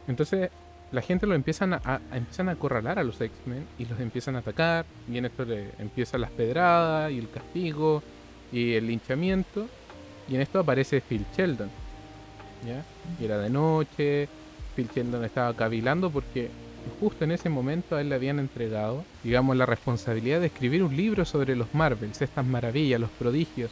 Entonces 0.07 0.49
la 0.91 1.01
gente 1.01 1.25
lo 1.25 1.35
empiezan 1.35 1.73
a, 1.73 1.81
a- 1.85 2.01
empiezan 2.13 2.49
a 2.49 2.53
acorralar 2.53 2.99
a 2.99 3.03
los 3.03 3.19
X-Men 3.19 3.65
y 3.79 3.85
los 3.85 3.99
empiezan 3.99 4.35
a 4.35 4.39
atacar. 4.39 4.85
Y 5.11 5.17
en 5.17 5.25
esto 5.25 5.45
le 5.45 5.69
empiezan 5.79 6.21
las 6.21 6.31
pedradas 6.31 7.11
y 7.11 7.17
el 7.19 7.29
castigo 7.29 8.03
y 8.51 8.73
el 8.73 8.87
linchamiento. 8.87 9.67
Y 10.27 10.35
en 10.35 10.41
esto 10.41 10.59
aparece 10.59 11.01
Phil 11.01 11.25
Sheldon. 11.35 11.69
¿ya? 12.65 12.83
Y 13.19 13.25
era 13.25 13.37
de 13.37 13.49
noche. 13.49 14.27
Phil 14.75 14.89
Sheldon 14.93 15.23
estaba 15.25 15.53
cavilando 15.53 16.09
porque 16.09 16.49
justo 16.99 17.23
en 17.25 17.31
ese 17.31 17.49
momento 17.49 17.95
a 17.95 18.01
él 18.01 18.09
le 18.09 18.15
habían 18.15 18.39
entregado, 18.39 19.03
digamos, 19.23 19.55
la 19.57 19.65
responsabilidad 19.65 20.39
de 20.39 20.47
escribir 20.47 20.83
un 20.83 20.95
libro 20.95 21.25
sobre 21.25 21.55
los 21.55 21.73
Marvels, 21.75 22.21
estas 22.21 22.45
maravillas, 22.45 22.99
los 22.99 23.09
prodigios, 23.11 23.69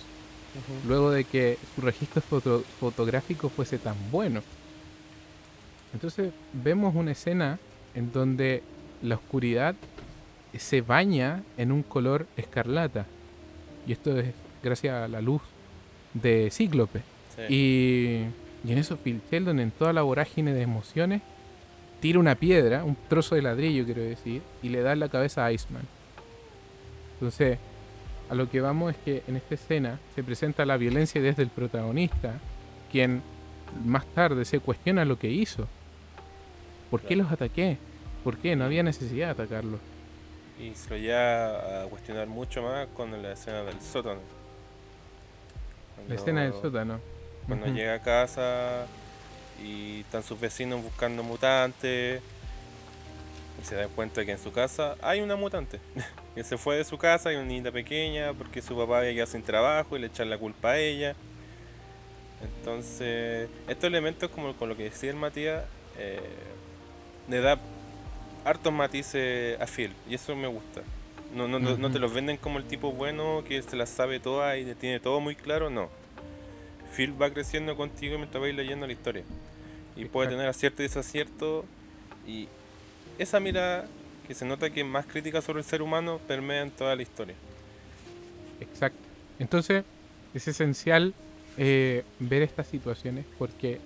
luego 0.88 1.10
de 1.12 1.24
que 1.24 1.58
su 1.76 1.82
registro 1.82 2.22
foto- 2.22 2.64
fotográfico 2.80 3.50
fuese 3.50 3.78
tan 3.78 3.96
bueno. 4.12 4.42
Entonces 5.94 6.32
vemos 6.54 6.96
una 6.96 7.12
escena 7.12 7.60
en 7.96 8.12
donde 8.12 8.64
la 9.02 9.16
oscuridad 9.16 9.76
se 10.58 10.82
baña 10.82 11.44
en 11.58 11.72
un 11.72 11.84
color 11.84 12.28
escarlata. 12.38 13.06
Y 13.88 13.92
esto 13.92 14.18
es 14.18 14.34
gracias 14.64 15.04
a 15.04 15.08
la 15.08 15.22
luz 15.22 15.42
de 16.14 16.50
Cíclope. 16.52 17.02
Sí. 17.36 17.54
Y, 17.54 18.68
y 18.68 18.72
en 18.72 18.78
eso 18.78 18.98
Phil 18.98 19.22
Sheldon, 19.32 19.60
en 19.60 19.72
toda 19.72 19.94
la 19.94 20.02
vorágine 20.02 20.54
de 20.54 20.62
emociones, 20.62 21.22
tira 22.00 22.20
una 22.20 22.36
piedra, 22.36 22.84
un 22.84 22.98
trozo 23.08 23.36
de 23.36 23.42
ladrillo 23.42 23.86
quiero 23.86 24.02
decir, 24.02 24.42
y 24.62 24.70
le 24.70 24.82
da 24.82 24.94
en 24.94 25.00
la 25.00 25.10
cabeza 25.10 25.46
a 25.46 25.52
Iceman. 25.52 25.84
Entonces, 27.14 27.58
a 28.30 28.36
lo 28.36 28.50
que 28.50 28.62
vamos 28.62 28.92
es 28.92 28.98
que 29.04 29.24
en 29.28 29.36
esta 29.36 29.56
escena 29.56 30.00
se 30.16 30.24
presenta 30.24 30.66
la 30.66 30.78
violencia 30.78 31.22
desde 31.22 31.44
el 31.44 31.50
protagonista, 31.50 32.40
quien 32.92 33.22
más 33.86 34.06
tarde 34.08 34.46
se 34.46 34.60
cuestiona 34.60 35.06
lo 35.06 35.18
que 35.20 35.30
hizo. 35.30 35.68
¿Por 36.90 37.02
qué 37.02 37.16
los 37.16 37.32
ataqué? 37.32 37.78
¿Por 38.24 38.38
qué? 38.38 38.56
No 38.56 38.66
había 38.66 38.84
necesidad 38.84 39.28
de 39.28 39.44
atacarlos. 39.44 39.80
Y 40.60 40.76
se 40.76 40.90
lo 40.90 40.98
lleva 40.98 41.84
a 41.84 41.88
cuestionar 41.88 42.28
mucho 42.28 42.62
más 42.62 42.88
con 42.88 43.22
la 43.22 43.32
escena 43.32 43.64
del 43.64 43.82
sótano. 43.82 44.20
La 46.08 46.16
escena 46.16 46.44
del 46.44 46.54
sótano. 46.54 47.00
Cuando 47.48 47.68
llega 47.68 47.96
a 47.96 48.02
casa 48.02 48.86
y 49.64 50.02
están 50.02 50.24
sus 50.24 50.40
vecinos 50.40 50.84
buscando 50.84 51.24
mutantes. 51.24 52.22
Y 53.62 53.66
se 53.66 53.76
da 53.76 53.88
cuenta 53.88 54.26
que 54.26 54.32
en 54.32 54.40
su 54.40 54.52
casa 54.52 54.96
hay 55.02 55.22
una 55.22 55.36
mutante. 55.36 55.80
que 56.36 56.44
se 56.44 56.58
fue 56.58 56.78
de 56.78 56.84
su 56.84 56.98
casa, 56.98 57.30
hay 57.30 57.36
una 57.36 57.46
niña 57.46 57.72
pequeña, 57.72 58.34
porque 58.34 58.62
su 58.62 58.76
papá 58.76 59.00
había 59.00 59.14
quedado 59.14 59.32
sin 59.32 59.44
trabajo 59.44 59.96
y 59.96 60.00
le 60.00 60.08
echan 60.08 60.30
la 60.30 60.38
culpa 60.38 60.72
a 60.72 60.78
ella. 60.78 61.16
Entonces, 62.42 63.50
estos 63.68 63.86
elementos, 63.86 64.30
como 64.30 64.54
con 64.56 64.70
lo 64.70 64.78
que 64.78 64.84
decía 64.84 65.10
el 65.10 65.18
Matías, 65.18 65.66
eh, 65.98 66.22
le 67.30 67.40
da 67.42 67.60
hartos 68.46 68.74
matices 68.74 69.60
a 69.62 69.66
Phil. 69.68 69.92
Y 70.10 70.16
eso 70.16 70.36
me 70.36 70.48
gusta. 70.48 70.82
No, 71.36 71.48
no, 71.48 71.60
no- 71.60 71.78
no 71.78 71.92
te 71.92 72.00
los 72.00 72.12
venden 72.14 72.38
como 72.38 72.58
el 72.58 72.66
tipo 72.66 72.92
bueno 72.92 73.44
que 73.48 73.62
se 73.62 73.76
las 73.76 73.90
sabe 73.90 74.20
todas 74.20 74.58
y 74.58 74.66
tiene 74.76 75.00
todo 75.00 75.20
muy 75.20 75.36
claro, 75.36 75.70
no. 75.70 75.90
Phil 76.96 77.20
va 77.22 77.30
creciendo 77.32 77.76
contigo 77.78 78.18
mientras 78.18 78.42
vais 78.42 78.56
leyendo 78.56 78.88
la 78.88 78.94
historia. 78.94 79.24
Y 79.96 80.06
puede 80.06 80.30
tener 80.30 80.48
acierto 80.48 80.82
y 80.82 80.86
desacierto. 80.88 81.66
Y 82.28 82.48
esa 83.20 83.40
mirada 83.40 83.86
que 84.28 84.34
se 84.34 84.46
nota 84.46 84.70
que 84.70 84.82
es 84.82 84.86
más 84.88 85.06
crítica 85.06 85.42
sobre 85.42 85.60
el 85.60 85.66
ser 85.66 85.82
humano 85.82 86.20
permea 86.28 86.62
en 86.62 86.72
toda 86.72 86.96
la 86.96 87.02
historia. 87.04 87.36
Exacto. 88.62 89.00
Entonces, 89.40 89.84
es 90.34 90.48
esencial 90.48 91.14
eh, 91.58 92.04
ver 92.20 92.42
estas 92.42 92.68
situaciones 92.68 93.26
porque 93.38 93.80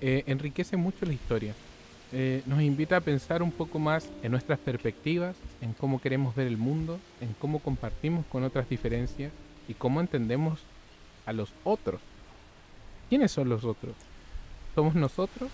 eh, 0.00 0.22
enriquece 0.26 0.76
mucho 0.76 1.04
la 1.06 1.12
historia. 1.12 1.54
Eh, 2.14 2.42
nos 2.44 2.60
invita 2.60 2.98
a 2.98 3.00
pensar 3.00 3.42
un 3.42 3.50
poco 3.50 3.78
más 3.78 4.06
en 4.22 4.32
nuestras 4.32 4.58
perspectivas, 4.58 5.34
en 5.62 5.72
cómo 5.72 6.00
queremos 6.00 6.34
ver 6.34 6.46
el 6.46 6.58
mundo, 6.58 7.00
en 7.22 7.34
cómo 7.38 7.58
compartimos 7.58 8.26
con 8.26 8.44
otras 8.44 8.68
diferencias 8.68 9.32
y 9.66 9.74
cómo 9.74 10.00
entendemos 10.00 10.60
a 11.24 11.32
los 11.32 11.50
otros. 11.64 12.00
¿Quiénes 13.08 13.32
son 13.32 13.48
los 13.48 13.64
otros? 13.64 13.94
¿Somos 14.74 14.94
nosotros? 14.94 15.50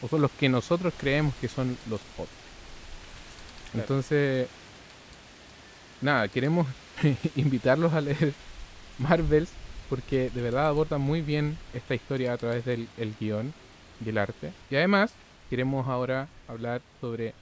¿O 0.00 0.08
son 0.08 0.22
los 0.22 0.30
que 0.30 0.48
nosotros 0.48 0.94
creemos 0.96 1.34
que 1.40 1.48
son 1.48 1.76
los 1.90 2.00
otros? 2.14 2.28
Claro. 3.72 3.82
Entonces, 3.82 4.48
nada, 6.00 6.28
queremos 6.28 6.68
invitarlos 7.36 7.92
a 7.92 8.00
leer 8.00 8.32
Marvels 8.98 9.50
porque 9.88 10.30
de 10.30 10.42
verdad 10.42 10.68
abordan 10.68 11.00
muy 11.00 11.22
bien 11.22 11.56
esta 11.74 11.94
historia 11.94 12.32
a 12.32 12.36
través 12.36 12.64
del 12.64 12.88
el 12.96 13.14
guion 13.18 13.52
y 14.04 14.08
el 14.08 14.18
arte. 14.18 14.52
Y 14.70 14.76
además, 14.76 15.12
queremos 15.48 15.88
ahora 15.88 16.28
hablar 16.46 16.80
sobre 17.00 17.34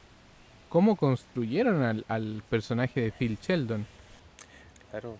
cómo 0.68 0.96
construyeron 0.96 1.82
al, 1.82 2.04
al 2.08 2.42
personaje 2.48 3.00
de 3.00 3.12
Phil 3.12 3.38
Sheldon. 3.40 3.86
Claro, 4.90 5.16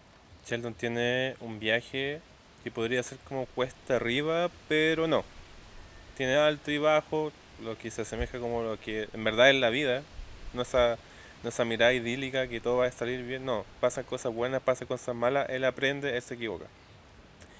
Sheldon 0.46 0.74
tiene 0.74 1.34
un 1.40 1.58
viaje 1.58 2.20
que 2.62 2.70
podría 2.70 3.02
ser 3.02 3.18
como 3.28 3.46
cuesta 3.46 3.96
arriba, 3.96 4.50
pero 4.68 5.06
no. 5.06 5.24
Tiene 6.16 6.36
alto 6.36 6.70
y 6.70 6.78
bajo, 6.78 7.32
lo 7.62 7.76
que 7.78 7.90
se 7.90 8.02
asemeja 8.02 8.38
como 8.38 8.62
lo 8.62 8.78
que 8.80 9.08
en 9.12 9.24
verdad 9.24 9.50
es 9.50 9.56
la 9.56 9.70
vida. 9.70 10.02
No 10.52 10.62
esa, 10.62 10.98
no 11.42 11.48
esa 11.48 11.64
mirada 11.64 11.92
idílica 11.92 12.48
que 12.48 12.60
todo 12.60 12.78
va 12.78 12.86
a 12.86 12.92
salir 12.92 13.24
bien, 13.24 13.44
no. 13.44 13.64
Pasan 13.80 14.04
cosas 14.04 14.32
buenas, 14.32 14.62
pasan 14.62 14.88
cosas 14.88 15.14
malas, 15.14 15.48
él 15.50 15.64
aprende, 15.64 16.16
él 16.16 16.22
se 16.22 16.34
equivoca. 16.34 16.66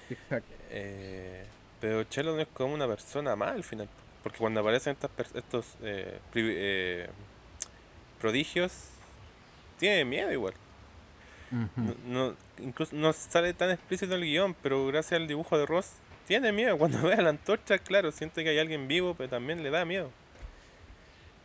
Exacto. 0.09 0.53
Eh, 0.69 1.45
pero 1.79 2.03
Sheldon 2.03 2.39
es 2.39 2.47
como 2.47 2.73
una 2.73 2.87
persona 2.87 3.35
más 3.35 3.51
al 3.51 3.63
final. 3.63 3.87
Porque 4.23 4.37
cuando 4.39 4.59
aparecen 4.59 4.93
estas, 4.93 5.11
estos 5.35 5.65
eh, 5.81 6.19
eh, 6.35 7.09
prodigios, 8.19 8.73
tiene 9.79 10.05
miedo 10.05 10.31
igual. 10.31 10.53
No, 11.49 11.95
no- 12.07 12.35
incluso 12.59 12.93
no 12.95 13.13
sale 13.13 13.53
tan 13.53 13.69
explícito 13.71 14.15
el 14.15 14.23
guion, 14.23 14.53
pero 14.61 14.85
gracias 14.87 15.19
al 15.21 15.27
dibujo 15.27 15.57
de 15.57 15.65
Ross, 15.65 15.91
tiene 16.27 16.51
miedo. 16.51 16.77
Cuando 16.79 17.01
ve 17.01 17.13
a 17.13 17.21
la 17.21 17.29
antorcha, 17.29 17.77
claro, 17.77 18.11
siente 18.11 18.43
que 18.43 18.49
hay 18.49 18.59
alguien 18.59 18.87
vivo, 18.87 19.15
pero 19.15 19.29
también 19.29 19.63
le 19.63 19.69
da 19.69 19.85
miedo. 19.85 20.11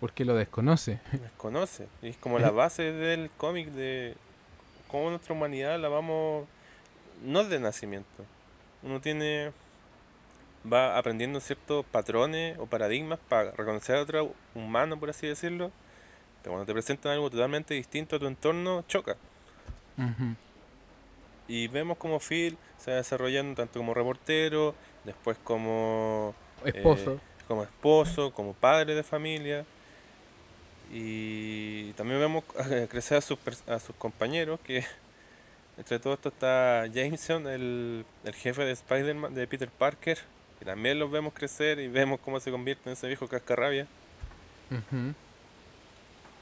Porque 0.01 0.25
lo 0.25 0.35
desconoce. 0.35 0.99
Desconoce. 1.13 1.87
Y 2.03 2.09
es 2.09 2.17
como 2.17 2.41
la 2.41 2.51
base 2.51 2.91
del 2.93 3.31
cómic 3.37 3.69
de 3.69 4.17
cómo 4.89 5.11
nuestra 5.11 5.35
humanidad 5.35 5.79
la 5.79 5.89
vamos 5.89 6.49
no 7.23 7.45
de 7.45 7.61
nacimiento. 7.61 8.25
Uno 8.83 9.01
tiene 9.01 9.53
va 10.71 10.97
aprendiendo 10.97 11.41
ciertos 11.41 11.85
patrones 11.87 12.59
o 12.59 12.67
paradigmas 12.67 13.19
para 13.29 13.51
reconocer 13.53 13.97
a 13.97 14.03
otro 14.03 14.35
humano, 14.55 14.99
por 14.99 15.11
así 15.11 15.27
decirlo. 15.27 15.71
Pero 16.43 16.53
cuando 16.53 16.67
te 16.67 16.73
presentan 16.73 17.13
algo 17.13 17.31
totalmente 17.31 17.75
distinto 17.75 18.17
a 18.17 18.19
tu 18.19 18.27
entorno, 18.27 18.85
choca. 18.89 19.17
Y 21.49 21.69
vemos 21.69 21.99
como 21.99 22.19
Phil 22.19 22.57
se 22.79 22.91
va 22.91 22.97
desarrollando 22.97 23.55
tanto 23.55 23.79
como 23.79 23.95
reportero, 23.95 24.75
después 25.05 25.37
como 25.45 26.35
esposo, 26.65 27.15
eh, 27.15 27.19
como 27.47 27.63
esposo, 27.63 28.33
como 28.33 28.55
padre 28.55 28.95
de 28.95 29.03
familia. 29.03 29.65
Y 30.91 31.93
también 31.93 32.21
vemos 32.21 32.45
crecer 32.89 33.19
a 33.19 33.21
sus, 33.21 33.39
a 33.67 33.79
sus 33.79 33.95
compañeros, 33.97 34.59
que 34.61 34.85
entre 35.79 35.99
todo 35.99 36.15
esto 36.15 36.29
está 36.31 36.87
Jameson, 36.87 37.47
el, 37.47 38.05
el 38.25 38.35
jefe 38.35 38.65
de 38.65 38.73
Spider-Man, 38.73 39.35
de 39.35 39.47
Peter 39.47 39.71
Parker, 39.71 40.19
que 40.63 40.67
también 40.67 40.97
los 40.97 41.11
vemos 41.11 41.33
crecer 41.35 41.81
y 41.81 41.89
vemos 41.89 42.21
cómo 42.21 42.39
se 42.39 42.53
convierte 42.53 42.89
en 42.89 42.93
ese 42.93 43.09
viejo 43.09 43.27
cascarrabia. 43.27 43.89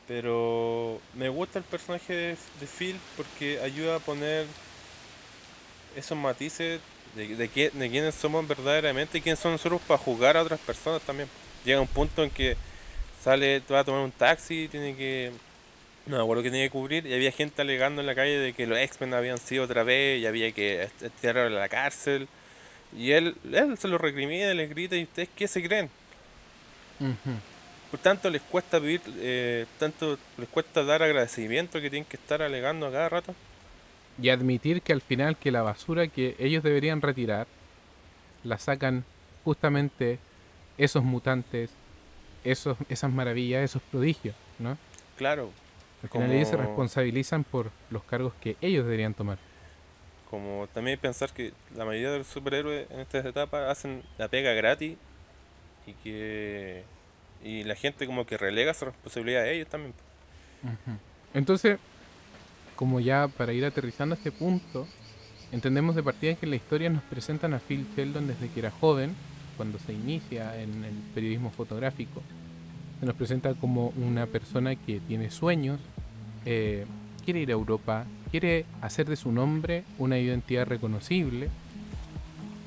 Pero 0.07 1.00
me 1.15 1.31
gusta 1.31 1.59
el 1.59 1.65
personaje 1.65 2.12
de, 2.12 2.37
de, 2.61 2.67
Phil 2.67 3.00
porque 3.17 3.59
ayuda 3.61 3.97
a 3.97 3.99
poner 3.99 4.45
esos 5.97 6.19
matices 6.19 6.83
de, 7.15 7.35
de, 7.35 7.49
quiénes 7.49 8.15
somos 8.15 8.47
verdaderamente 8.47 9.17
y 9.17 9.21
quiénes 9.23 9.39
son 9.39 9.53
nosotros 9.53 9.81
para 9.89 9.97
jugar 9.97 10.37
a 10.37 10.43
otras 10.43 10.61
personas 10.61 11.00
también. 11.00 11.29
Llega 11.65 11.81
un 11.81 11.89
punto 11.89 12.23
en 12.23 12.29
que 12.29 12.59
sale, 13.23 13.62
va 13.73 13.81
a 13.81 13.85
tomar 13.85 14.03
un 14.03 14.12
taxi, 14.12 14.69
tiene 14.69 14.97
que. 14.97 15.33
No 16.05 16.19
me 16.19 16.23
acuerdo 16.23 16.43
que 16.43 16.50
tenía 16.50 16.67
que 16.67 16.71
cubrir 16.71 17.07
y 17.07 17.15
había 17.15 17.33
gente 17.33 17.62
alegando 17.62 18.03
en 18.03 18.07
la 18.07 18.15
calle 18.15 18.39
de 18.39 18.53
que 18.53 18.67
los 18.67 18.79
X-Men 18.79 19.15
habían 19.15 19.39
sido 19.39 19.65
otra 19.65 19.83
vez 19.83 20.21
y 20.21 20.27
había 20.27 20.53
que 20.53 20.91
tirarlo 21.23 21.57
a 21.57 21.61
la 21.61 21.69
cárcel. 21.71 22.29
Y 22.97 23.13
él, 23.13 23.37
él 23.53 23.79
se 23.79 23.89
lo 23.89 23.99
recrimina, 23.99 24.53
les 24.55 24.69
grita 24.71 24.97
y 24.97 25.05
ustedes 25.05 25.29
qué 25.37 25.47
se 25.47 25.63
creen. 25.63 25.89
Por 27.91 27.99
tanto, 28.01 28.31
les 28.31 28.43
cuesta 28.43 28.79
vivir, 28.79 29.01
eh, 29.19 29.67
tanto 29.79 30.19
les 30.39 30.49
cuesta 30.49 30.85
dar 30.85 31.03
agradecimiento 31.03 31.81
que 31.81 31.91
tienen 31.91 32.09
que 32.09 32.17
estar 32.17 32.43
alegando 32.43 32.87
a 32.87 32.93
cada 32.93 33.09
rato. 33.09 33.35
Y 34.21 34.29
admitir 34.29 34.83
que 34.83 34.93
al 34.93 35.01
final 35.01 35.37
que 35.37 35.51
la 35.51 35.63
basura 35.63 36.07
que 36.09 36.37
ellos 36.39 36.63
deberían 36.63 37.01
retirar, 37.01 37.47
la 38.45 38.59
sacan 38.59 39.05
justamente 39.45 40.19
esos 40.79 41.03
mutantes, 41.03 41.71
esos, 42.45 42.77
esas 42.89 43.11
maravillas, 43.11 43.65
esos 43.65 43.83
prodigios, 43.83 44.35
¿no? 44.59 44.77
Claro. 45.17 45.51
Al 46.03 46.09
final 46.09 46.33
ellos 46.33 46.49
se 46.49 46.57
responsabilizan 46.57 47.45
por 47.45 47.71
los 47.91 48.03
cargos 48.05 48.33
que 48.41 48.57
ellos 48.61 48.85
deberían 48.85 49.15
tomar. 49.15 49.39
Como 50.31 50.69
también 50.73 50.99
pensar 50.99 51.33
que 51.33 51.53
la 51.75 51.85
mayoría 51.85 52.13
de 52.13 52.19
los 52.19 52.29
superhéroes 52.29 52.89
en 52.91 53.01
esta 53.01 53.19
etapa 53.19 53.69
hacen 53.71 54.03
la 54.17 54.29
pega 54.29 54.53
gratis 54.53 54.97
y 55.87 55.93
que 55.95 56.85
y 57.43 57.65
la 57.65 57.75
gente 57.75 58.07
como 58.07 58.27
que 58.27 58.37
relega 58.37 58.75
su 58.75 58.85
responsabilidad 58.85 59.43
a 59.43 59.49
ellos 59.49 59.69
también. 59.69 59.95
Entonces, 61.35 61.79
como 62.77 63.01
ya 63.01 63.29
para 63.29 63.53
ir 63.53 63.65
aterrizando 63.65 64.15
a 64.15 64.19
este 64.19 64.31
punto, 64.31 64.87
entendemos 65.53 65.97
de 65.97 66.03
partida 66.03 66.35
que 66.35 66.47
la 66.47 66.57
historia 66.57 66.91
nos 66.91 67.03
presentan 67.05 67.55
a 67.55 67.59
Phil 67.59 67.87
Sheldon 67.97 68.27
desde 68.27 68.49
que 68.49 68.61
era 68.61 68.71
joven, 68.71 69.15
cundo 69.57 69.79
se 69.79 69.93
inicia 69.93 70.61
en 70.61 70.85
el 70.85 70.95
periodismo 71.15 71.51
fotográfico. 71.51 72.23
Se 73.01 73.07
nos 73.07 73.15
presenta 73.15 73.55
como 73.55 73.89
una 73.97 74.27
persona 74.27 74.77
que 74.77 75.01
tiene 75.01 75.31
sueños, 75.31 75.81
eh, 76.45 76.87
quiere 77.25 77.41
ir 77.41 77.51
a 77.51 77.53
Europa, 77.53 78.05
quiere 78.31 78.65
hacer 78.81 79.09
de 79.09 79.17
su 79.17 79.33
nombre 79.33 79.85
una 79.99 80.19
identidad 80.19 80.67
reconocible. 80.67 81.49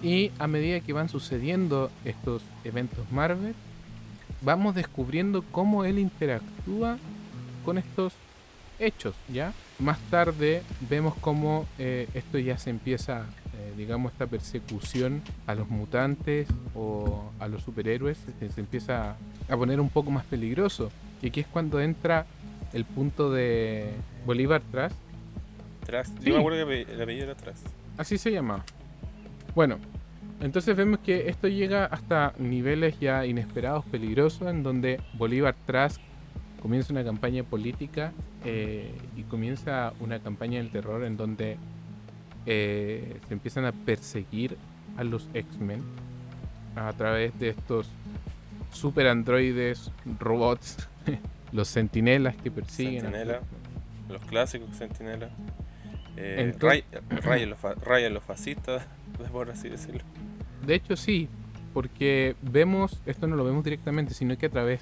Y 0.02 0.32
a 0.38 0.48
medida 0.48 0.82
que 0.82 0.94
van 0.94 1.10
sucediendo 1.10 1.90
estos 2.04 2.44
eventos 2.64 3.10
Marvel, 3.12 3.56
vamos 4.42 4.76
descubriendo 4.76 5.44
cómo 5.52 5.86
él 5.86 5.98
interactúa 6.00 6.98
con 7.64 7.78
estos 7.78 8.14
hechos, 8.80 9.16
¿ya? 9.32 9.54
Más 9.80 10.00
tarde 10.10 10.62
vemos 10.90 11.16
cómo 11.20 11.66
eh, 11.80 12.08
esto 12.14 12.38
ya 12.38 12.58
se 12.58 12.70
empieza, 12.70 13.26
eh, 13.54 13.74
digamos, 13.78 14.12
esta 14.12 14.28
persecución 14.28 15.22
a 15.48 15.56
los 15.56 15.70
mutantes 15.70 16.48
o 16.76 17.32
a 17.40 17.48
los 17.48 17.64
superhéroes, 17.64 18.18
se, 18.40 18.60
empieza 18.60 19.16
a 19.50 19.58
poner 19.58 19.80
un 19.80 19.90
poco 19.90 20.12
más 20.12 20.26
peligroso. 20.26 20.92
Y 21.22 21.28
aquí 21.28 21.40
es 21.40 21.48
cuando 21.48 21.80
entra 21.80 22.26
el 22.74 22.86
punto 22.86 23.32
de 23.32 23.92
Bolívar 24.26 24.62
Trust. 24.72 24.96
Sí. 26.22 26.32
me 26.32 26.38
acuerdo 26.38 26.68
que 26.68 26.82
el 26.82 27.02
apellido 27.02 27.26
era 27.26 27.36
Trust. 27.36 27.68
Así 27.98 28.18
se 28.18 28.32
llama. 28.32 28.64
Bueno, 29.56 29.78
entonces 30.42 30.76
vemos 30.76 31.00
que 31.00 31.30
esto 31.30 31.48
llega 31.48 31.86
hasta 31.86 32.34
niveles 32.38 33.00
ya 33.00 33.26
inesperados, 33.26 33.86
peligrosos, 33.86 34.50
en 34.50 34.64
donde 34.64 35.00
Bolívar 35.14 35.56
Trask 35.66 36.02
comienza 36.62 36.94
una 36.94 37.04
campaña 37.04 37.44
política 37.44 38.14
eh, 38.46 38.94
y 39.16 39.24
comienza 39.24 39.94
una 40.00 40.20
campaña 40.20 40.60
del 40.60 40.70
terror 40.72 41.04
en 41.04 41.18
donde 41.18 41.58
eh, 42.46 43.20
se 43.28 43.34
empiezan 43.34 43.66
a 43.66 43.72
perseguir 43.72 44.58
a 44.98 45.04
los 45.04 45.28
X-Men 45.34 45.82
a 46.76 46.92
través 46.94 47.38
de 47.40 47.50
estos 47.50 47.90
super 48.72 49.08
androides, 49.08 49.92
robots, 50.20 50.90
los 51.52 51.68
sentinelas 51.68 52.36
que 52.36 52.52
persiguen. 52.52 53.02
Sentinela, 53.02 53.42
los 54.10 54.22
clásicos 54.24 54.76
sentinelas. 54.76 55.32
Eh, 56.18 56.54
los, 58.10 58.24
fascistas, 58.24 58.86
por 59.32 59.50
así 59.50 59.70
decirlo. 59.70 60.02
De 60.66 60.76
hecho, 60.76 60.96
sí, 60.96 61.28
porque 61.74 62.36
vemos, 62.42 63.02
esto 63.06 63.28
no 63.28 63.36
lo 63.36 63.44
vemos 63.44 63.64
directamente, 63.64 64.14
sino 64.14 64.38
que 64.38 64.46
a 64.46 64.50
través 64.50 64.82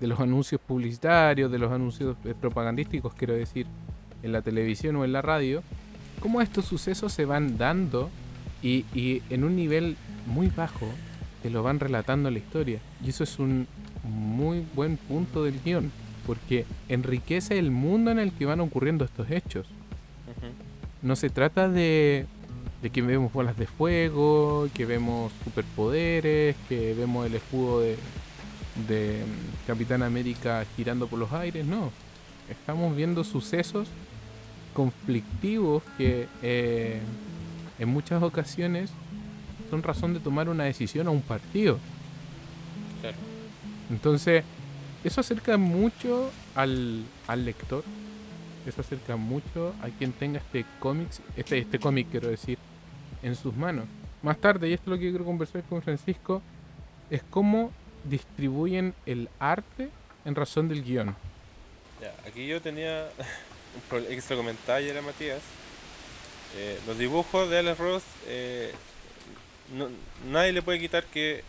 de 0.00 0.06
los 0.06 0.20
anuncios 0.20 0.60
publicitarios, 0.60 1.50
de 1.50 1.58
los 1.58 1.72
anuncios 1.72 2.16
eh, 2.24 2.34
propagandísticos, 2.38 3.14
quiero 3.14 3.34
decir, 3.34 3.66
en 4.22 4.32
la 4.32 4.42
televisión 4.42 4.96
o 4.96 5.04
en 5.04 5.12
la 5.12 5.22
radio, 5.22 5.62
cómo 6.20 6.40
estos 6.42 6.66
sucesos 6.66 7.12
se 7.12 7.24
van 7.24 7.58
dando 7.58 8.10
y, 8.62 8.84
y 8.94 9.22
en 9.30 9.44
un 9.44 9.56
nivel 9.56 9.96
muy 10.26 10.48
bajo 10.48 10.86
te 11.42 11.50
lo 11.50 11.62
van 11.62 11.80
relatando 11.80 12.30
la 12.30 12.38
historia. 12.38 12.80
Y 13.04 13.10
eso 13.10 13.24
es 13.24 13.38
un 13.38 13.66
muy 14.04 14.64
buen 14.74 14.96
punto 14.96 15.44
del 15.44 15.60
guion, 15.64 15.90
porque 16.26 16.64
enriquece 16.88 17.58
el 17.58 17.70
mundo 17.70 18.10
en 18.10 18.18
el 18.18 18.32
que 18.32 18.46
van 18.46 18.60
ocurriendo 18.60 19.04
estos 19.04 19.30
hechos. 19.30 19.66
No 21.02 21.16
se 21.16 21.30
trata 21.30 21.68
de 21.68 22.26
de 22.82 22.90
que 22.90 23.02
vemos 23.02 23.32
bolas 23.32 23.56
de 23.56 23.66
fuego, 23.66 24.68
que 24.74 24.86
vemos 24.86 25.32
superpoderes, 25.44 26.54
que 26.68 26.94
vemos 26.94 27.26
el 27.26 27.34
escudo 27.34 27.80
de, 27.80 27.96
de 28.86 29.22
Capitán 29.66 30.02
América 30.02 30.64
girando 30.76 31.08
por 31.08 31.18
los 31.18 31.32
aires, 31.32 31.66
no. 31.66 31.90
Estamos 32.48 32.94
viendo 32.94 33.24
sucesos 33.24 33.88
conflictivos 34.74 35.82
que 35.96 36.28
eh, 36.42 37.00
en 37.78 37.88
muchas 37.88 38.22
ocasiones 38.22 38.90
son 39.70 39.82
razón 39.82 40.14
de 40.14 40.20
tomar 40.20 40.48
una 40.48 40.64
decisión 40.64 41.08
a 41.08 41.10
un 41.10 41.20
partido. 41.20 41.78
Entonces, 43.90 44.44
eso 45.02 45.20
acerca 45.20 45.56
mucho 45.56 46.30
al, 46.54 47.04
al 47.26 47.44
lector, 47.44 47.82
eso 48.68 48.80
acerca 48.80 49.16
mucho 49.16 49.74
a 49.82 49.88
quien 49.88 50.12
tenga 50.12 50.38
este 50.38 50.64
cómic, 50.78 51.08
este, 51.36 51.58
este 51.58 51.78
cómic 51.78 52.08
quiero 52.10 52.28
decir, 52.28 52.58
en 53.22 53.34
sus 53.34 53.54
manos. 53.54 53.86
Más 54.22 54.38
tarde, 54.38 54.68
y 54.68 54.72
esto 54.72 54.84
es 54.86 54.90
lo 54.90 54.98
que 54.98 55.10
quiero 55.10 55.24
conversar 55.24 55.62
con 55.64 55.82
Francisco, 55.82 56.42
es 57.10 57.22
cómo 57.30 57.72
distribuyen 58.04 58.94
el 59.06 59.28
arte 59.38 59.90
en 60.24 60.34
razón 60.34 60.68
del 60.68 60.82
guion. 60.82 61.14
Ya, 62.00 62.14
aquí 62.26 62.46
yo 62.46 62.60
tenía 62.60 63.08
un 63.90 64.04
extra 64.10 64.36
comentario, 64.36 64.90
era 64.90 65.02
Matías. 65.02 65.42
Eh, 66.56 66.78
los 66.86 66.98
dibujos 66.98 67.48
de 67.50 67.58
Alex 67.58 67.78
Ross, 67.78 68.02
eh, 68.26 68.72
nadie 70.30 70.52
le 70.52 70.62
puede 70.62 70.78
quitar 70.78 71.04
que 71.04 71.44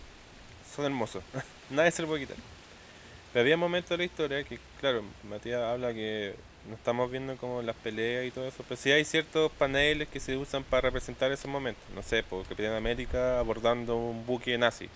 son 0.76 0.86
hermosos. 0.86 1.24
nadie 1.70 1.92
se 1.92 2.02
lo 2.02 2.08
puede 2.08 2.26
quitar. 2.26 2.38
Pero 3.32 3.42
había 3.44 3.58
momentos 3.58 3.92
de 3.92 3.98
la 3.98 4.04
historia 4.04 4.44
que, 4.44 4.60
claro, 4.80 5.04
Matías 5.30 5.62
habla 5.62 5.94
que 5.94 6.36
no 6.70 6.76
estamos 6.76 7.10
viendo 7.10 7.36
como 7.38 7.62
las 7.62 7.76
peleas 7.76 8.26
y 8.26 8.32
todo 8.32 8.48
eso, 8.48 8.64
pero 8.68 8.80
sí 8.80 8.92
hay 8.92 9.04
ciertos 9.04 9.52
paneles 9.52 10.08
que 10.08 10.20
se 10.20 10.38
usan 10.38 10.64
para 10.64 10.82
representar 10.82 11.32
esos 11.32 11.50
momentos. 11.50 11.84
No 11.96 12.04
sé, 12.04 12.24
por 12.24 12.46
Capitán 12.46 12.74
América 12.74 13.40
abordando 13.40 13.98
un 13.98 14.26
buque 14.26 14.58
nazi. 14.58 14.88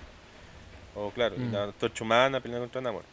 O 0.96 1.10
claro, 1.10 1.36
mm. 1.38 1.52
la 1.52 1.72
torcha 1.72 2.04
humana 2.04 2.40
peleando 2.40 2.66
contra 2.66 2.82
Namor. 2.82 3.04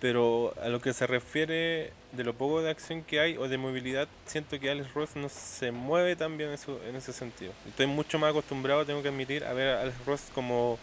Pero 0.00 0.54
a 0.62 0.68
lo 0.68 0.80
que 0.80 0.92
se 0.92 1.08
refiere 1.08 1.92
de 2.12 2.24
lo 2.24 2.34
poco 2.34 2.62
de 2.62 2.70
acción 2.70 3.02
que 3.02 3.18
hay 3.18 3.36
o 3.36 3.48
de 3.48 3.58
movilidad, 3.58 4.06
siento 4.24 4.60
que 4.60 4.70
Alex 4.70 4.94
Ross 4.94 5.16
no 5.16 5.28
se 5.28 5.72
mueve 5.72 6.14
tan 6.14 6.38
bien 6.38 6.50
eso, 6.50 6.80
en 6.88 6.94
ese 6.94 7.12
sentido. 7.12 7.52
Estoy 7.68 7.88
mucho 7.88 8.20
más 8.20 8.30
acostumbrado, 8.30 8.86
tengo 8.86 9.02
que 9.02 9.08
admitir, 9.08 9.42
a 9.42 9.52
ver 9.52 9.76
a 9.76 9.82
Alex 9.82 10.06
Ross 10.06 10.22
como 10.32 10.78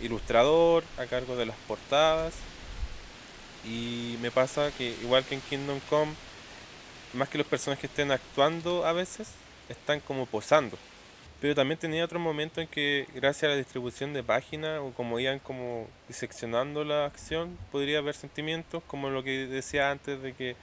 ilustrador, 0.00 0.82
a 0.96 1.04
cargo 1.04 1.36
de 1.36 1.44
las 1.44 1.56
portadas 1.68 2.32
y 3.68 4.16
me 4.22 4.30
pasa 4.30 4.70
que 4.76 4.94
igual 5.02 5.24
que 5.24 5.34
en 5.34 5.40
Kingdom 5.42 5.80
Come, 5.90 6.12
más 7.12 7.28
que 7.28 7.38
los 7.38 7.46
personajes 7.46 7.84
estén 7.84 8.10
actuando 8.10 8.86
a 8.86 8.92
veces, 8.92 9.28
están 9.68 10.00
como 10.00 10.26
posando. 10.26 10.78
Pero 11.40 11.54
también 11.54 11.78
tenía 11.78 12.04
otros 12.04 12.20
momentos 12.20 12.58
en 12.58 12.68
que 12.68 13.06
gracias 13.14 13.44
a 13.44 13.48
la 13.48 13.56
distribución 13.56 14.12
de 14.12 14.24
páginas 14.24 14.80
o 14.80 14.90
como 14.90 15.20
iban 15.20 15.38
como 15.38 15.86
diseccionando 16.08 16.82
la 16.84 17.04
acción, 17.04 17.56
podría 17.70 17.98
haber 17.98 18.16
sentimientos 18.16 18.82
como 18.86 19.08
lo 19.10 19.22
que 19.22 19.46
decía 19.46 19.90
antes 19.90 20.20
de 20.20 20.32
que 20.32 20.56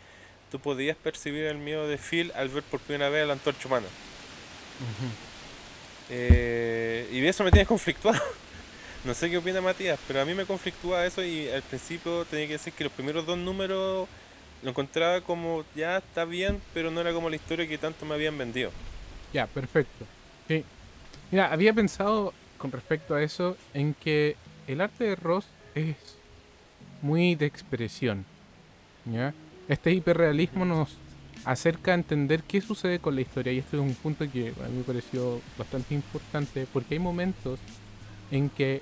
tú 0.51 0.59
podías 0.59 0.97
percibir 0.97 1.45
el 1.45 1.57
miedo 1.57 1.87
de 1.87 1.97
Phil 1.97 2.31
al 2.35 2.49
ver 2.49 2.63
por 2.63 2.81
primera 2.81 3.09
vez 3.09 3.23
a 3.23 3.27
la 3.27 3.33
antorcha 3.33 3.67
humana. 3.67 3.87
Eh, 6.09 7.09
y 7.11 7.25
eso 7.25 7.43
me 7.43 7.51
tiene 7.51 7.65
conflictuado. 7.65 8.21
No 9.05 9.13
sé 9.13 9.29
qué 9.29 9.37
opina 9.37 9.61
Matías, 9.61 9.99
pero 10.07 10.21
a 10.21 10.25
mí 10.25 10.33
me 10.33 10.45
conflictúa 10.45 11.05
eso 11.05 11.23
y 11.23 11.47
al 11.49 11.61
principio 11.61 12.25
tenía 12.25 12.47
que 12.47 12.53
decir 12.53 12.73
que 12.73 12.83
los 12.83 12.93
primeros 12.93 13.25
dos 13.25 13.37
números 13.37 14.07
lo 14.63 14.69
encontraba 14.69 15.21
como 15.21 15.63
ya 15.75 15.97
está 15.97 16.25
bien, 16.25 16.59
pero 16.73 16.89
no 16.89 17.01
era 17.01 17.13
como 17.13 17.29
la 17.29 17.35
historia 17.35 17.67
que 17.67 17.77
tanto 17.77 18.05
me 18.05 18.15
habían 18.15 18.37
vendido. 18.37 18.71
Ya, 19.31 19.45
perfecto. 19.45 20.05
Sí. 20.47 20.63
Mira, 21.31 21.51
había 21.51 21.73
pensado 21.73 22.33
con 22.57 22.71
respecto 22.71 23.13
a 23.13 23.21
eso 23.21 23.57
en 23.73 23.93
que 23.93 24.35
el 24.67 24.81
arte 24.81 25.03
de 25.03 25.15
Ross 25.15 25.45
es 25.75 25.95
muy 27.01 27.35
de 27.35 27.45
expresión. 27.45 28.25
¿ya? 29.05 29.33
Este 29.67 29.91
hiperrealismo 29.91 30.65
nos 30.65 30.97
acerca 31.43 31.91
a 31.91 31.95
entender 31.95 32.41
qué 32.41 32.59
sucede 32.59 32.97
con 32.97 33.13
la 33.13 33.21
historia 33.21 33.53
y 33.53 33.59
este 33.59 33.77
es 33.77 33.81
un 33.81 33.93
punto 33.93 34.25
que 34.31 34.49
a 34.49 34.67
mí 34.67 34.77
me 34.77 34.83
pareció 34.83 35.41
bastante 35.57 35.93
importante 35.93 36.65
porque 36.73 36.95
hay 36.95 36.99
momentos 36.99 37.59
en 38.31 38.49
que 38.49 38.81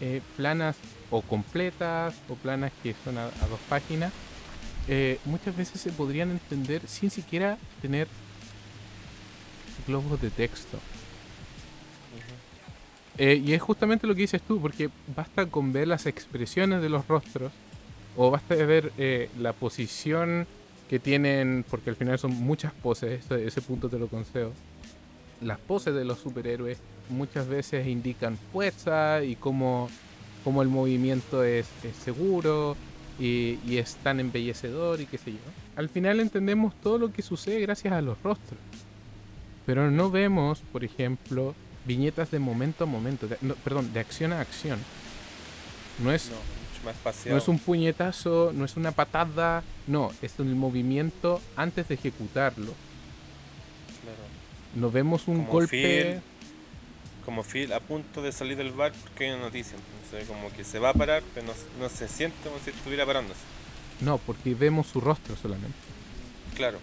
eh, 0.00 0.20
planas 0.36 0.76
o 1.10 1.22
completas 1.22 2.14
o 2.28 2.34
planas 2.34 2.72
que 2.82 2.94
son 3.04 3.18
a, 3.18 3.24
dos 3.24 3.60
páginas 3.68 4.12
eh, 4.86 5.18
muchas 5.24 5.56
veces 5.56 5.80
se 5.80 5.90
podrían 5.92 6.30
entender 6.30 6.82
sin 6.86 7.10
siquiera 7.10 7.58
tener 7.82 8.08
globos 9.86 10.20
de 10.20 10.30
texto. 10.30 10.78
Eh, 13.18 13.42
y 13.44 13.52
es 13.52 13.60
justamente 13.60 14.06
lo 14.06 14.14
que 14.14 14.22
dices 14.22 14.40
tú, 14.40 14.60
porque 14.60 14.90
basta 15.14 15.46
con 15.46 15.72
ver 15.72 15.88
las 15.88 16.06
expresiones 16.06 16.80
de 16.80 16.88
los 16.88 17.06
rostros 17.08 17.52
o 18.16 18.30
basta 18.30 18.54
ver 18.54 18.92
la 19.38 19.52
posición 19.52 20.46
que 20.88 20.98
tienen, 20.98 21.64
porque 21.68 21.90
al 21.90 21.96
final 21.96 22.18
son 22.18 22.32
muchas 22.32 22.72
poses, 22.72 23.30
ese, 23.30 23.62
punto 23.62 23.88
te 23.88 23.98
lo 23.98 24.08
concedo. 24.08 24.52
Las 25.40 25.58
poses 25.58 25.94
de 25.94 26.04
los 26.04 26.18
superhéroes 26.18 26.78
muchas 27.10 27.48
veces 27.48 27.86
indican 27.86 28.38
fuerza 28.52 29.22
y 29.24 29.36
cómo, 29.36 29.88
cómo 30.44 30.62
el 30.62 30.68
movimiento 30.68 31.42
es, 31.44 31.66
seguro 32.04 32.76
y, 33.18 33.58
y, 33.66 33.78
es 33.78 33.96
tan 33.96 34.20
embellecedor 34.20 35.00
y 35.00 35.06
qué 35.06 35.18
sé 35.18 35.32
yo. 35.32 35.38
Al 35.76 35.88
final 35.88 36.20
entendemos 36.20 36.74
todo 36.80 36.98
lo 36.98 37.12
que 37.12 37.22
sucede 37.22 37.60
gracias 37.60 37.92
a 37.92 38.00
los 38.00 38.20
rostros. 38.22 38.58
Pero 39.66 39.90
no 39.90 40.10
vemos, 40.10 40.60
por 40.72 40.82
ejemplo, 40.82 41.54
viñetas 41.84 42.30
de 42.30 42.38
momento 42.38 42.84
a 42.84 42.86
momento, 42.86 43.28
perdón, 43.64 43.92
de 43.92 44.00
acción 44.00 44.32
a 44.32 44.40
acción. 44.40 44.78
No 46.02 46.12
es, 46.12 46.30
no 47.26 47.36
es 47.36 47.48
un 47.48 47.58
puñetazo, 47.58 48.52
no 48.54 48.64
es 48.64 48.76
una 48.76 48.92
patada, 48.92 49.64
no, 49.86 50.12
es 50.22 50.38
un 50.38 50.56
movimiento 50.56 51.40
antes 51.56 51.88
de 51.88 51.94
ejecutarlo. 51.94 52.72
Claro. 54.74 54.90
vemos 54.90 55.26
un 55.26 55.46
golpe. 55.46 56.20
Como 57.28 57.42
Phil 57.42 57.74
a 57.74 57.80
punto 57.80 58.22
de 58.22 58.32
salir 58.32 58.56
del 58.56 58.72
bar 58.72 58.90
porque 59.02 59.26
hay 59.26 59.32
una 59.32 59.42
noticia. 59.42 59.76
como 60.26 60.50
que 60.50 60.64
se 60.64 60.78
va 60.78 60.88
a 60.88 60.94
parar, 60.94 61.22
pero 61.34 61.46
no, 61.78 61.88
se 61.90 62.08
siente 62.08 62.38
como 62.42 62.58
si 62.58 62.70
estuviera 62.70 63.04
parándose. 63.04 63.40
No, 64.00 64.16
porque 64.16 64.54
vemos 64.54 64.86
su 64.86 64.98
rostro 64.98 65.36
solamente. 65.36 65.76
Claro. 66.56 66.78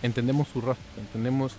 Entendemos 0.00 0.46
su 0.46 0.60
rostro, 0.60 0.86
entendemos 0.98 1.54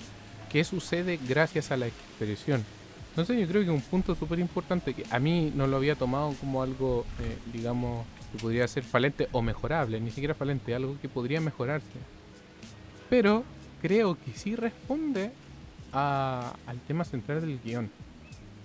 qué 0.49 0.63
sucede 0.63 1.19
gracias 1.27 1.69
a 1.71 1.75
la 1.75 1.87
expresión. 1.87 2.63
Entonces 3.09 3.41
yo 3.41 3.45
creo 3.45 3.61
que 3.65 3.69
un 3.71 3.81
punto 3.81 4.15
súper 4.15 4.39
importante 4.39 4.93
que 4.93 5.03
a 5.09 5.19
mí 5.19 5.51
no 5.53 5.67
lo 5.67 5.75
había 5.75 5.95
tomado 5.95 6.33
como 6.39 6.63
algo, 6.63 7.05
eh, 7.19 7.37
digamos, 7.51 8.05
que 8.31 8.37
podría 8.37 8.65
ser 8.69 8.85
falente 8.85 9.27
o 9.33 9.41
mejorable, 9.41 9.99
ni 9.99 10.11
siquiera 10.11 10.33
falente, 10.33 10.73
algo 10.73 10.95
que 11.01 11.09
podría 11.09 11.41
mejorarse. 11.41 11.99
Pero 13.09 13.43
creo 13.81 14.15
que 14.15 14.31
sí 14.31 14.55
responde 14.55 15.33
al 15.91 16.79
tema 16.87 17.03
central 17.03 17.41
del 17.41 17.59
guion, 17.61 17.91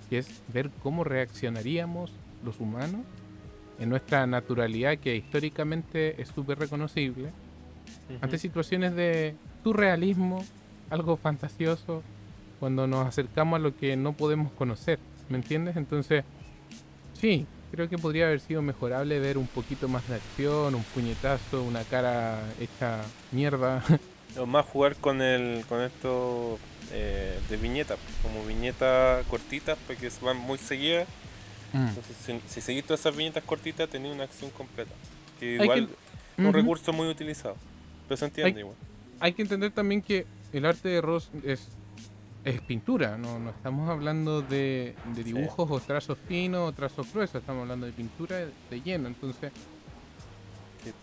que 0.09 0.19
es 0.19 0.43
ver 0.53 0.71
cómo 0.83 1.05
reaccionaríamos 1.05 2.13
los 2.45 2.61
humanos 2.61 3.03
en 3.79 3.91
nuestra 3.91 4.27
naturalidad 4.27 4.99
que 4.99 5.17
históricamente 5.17 6.21
es 6.21 6.29
súper 6.29 6.59
reconocible 6.59 7.31
ante 8.21 8.39
situaciones 8.39 8.95
de 8.95 9.35
surrealismo, 9.63 10.45
algo 10.91 11.17
fantasioso, 11.17 12.03
cuando 12.59 12.87
nos 12.87 13.07
acercamos 13.07 13.59
a 13.59 13.61
lo 13.61 13.77
que 13.77 13.97
no 13.97 14.13
podemos 14.13 14.53
conocer, 14.53 14.99
¿me 15.29 15.37
entiendes? 15.37 15.77
Entonces, 15.77 16.25
sí, 17.15 17.47
creo 17.71 17.89
que 17.89 17.99
podría 17.99 18.27
haber 18.27 18.41
sido 18.41 18.63
mejorable 18.63 19.21
ver 19.21 19.39
un 19.39 19.47
poquito 19.47 19.89
más 19.89 20.07
de 20.09 20.17
acción, 20.17 20.75
un 20.75 20.83
puñetazo, 20.83 21.63
una 21.63 21.85
cara 21.85 22.41
hecha 22.61 23.03
mierda. 23.33 23.83
O 24.37 24.47
más 24.47 24.67
jugar 24.67 24.97
con 24.97 25.23
el 25.23 25.65
con 25.69 25.81
esto 25.81 26.59
eh, 26.93 27.39
de 27.49 27.57
viñetas, 27.57 27.99
como 28.23 28.45
viñetas 28.45 29.25
cortitas, 29.27 29.79
porque 29.87 30.11
van 30.21 30.37
muy 30.37 30.59
seguidas. 30.59 31.09
Mm. 31.73 31.89
Entonces, 31.89 32.17
si, 32.25 32.41
si 32.47 32.61
seguís 32.61 32.85
todas 32.85 33.01
esas 33.01 33.17
viñetas 33.17 33.45
cortitas, 33.45 33.89
tenés 33.89 34.13
una 34.13 34.25
acción 34.25 34.51
completa. 34.51 34.93
Que 35.41 35.55
igual 35.55 35.89
es 36.37 36.45
un 36.45 36.53
recurso 36.53 36.93
muy 36.93 37.09
utilizado. 37.09 37.57
Pero 38.07 38.17
se 38.17 38.25
entiende 38.27 38.61
igual. 38.61 38.77
Hay 39.21 39.33
que 39.33 39.43
entender 39.43 39.73
también 39.73 40.03
que 40.03 40.27
el 40.53 40.65
arte 40.65 40.89
de 40.89 41.01
Ross 41.01 41.31
es 41.45 41.69
es 42.45 42.61
pintura, 42.63 43.19
no, 43.19 43.39
no 43.39 43.51
estamos 43.51 43.91
hablando 43.91 44.43
de, 44.43 44.95
dibujos 45.15 45.71
o 45.71 45.81
trazos 45.81 46.19
finos 46.29 46.69
o 46.69 46.73
trazos 46.73 47.13
gruesos, 47.13 47.37
estamos 47.37 47.63
hablando 47.63 47.87
de 47.87 47.93
pintura 47.93 48.37
de, 48.71 48.81
lleno, 48.83 49.09
entonces 49.09 49.51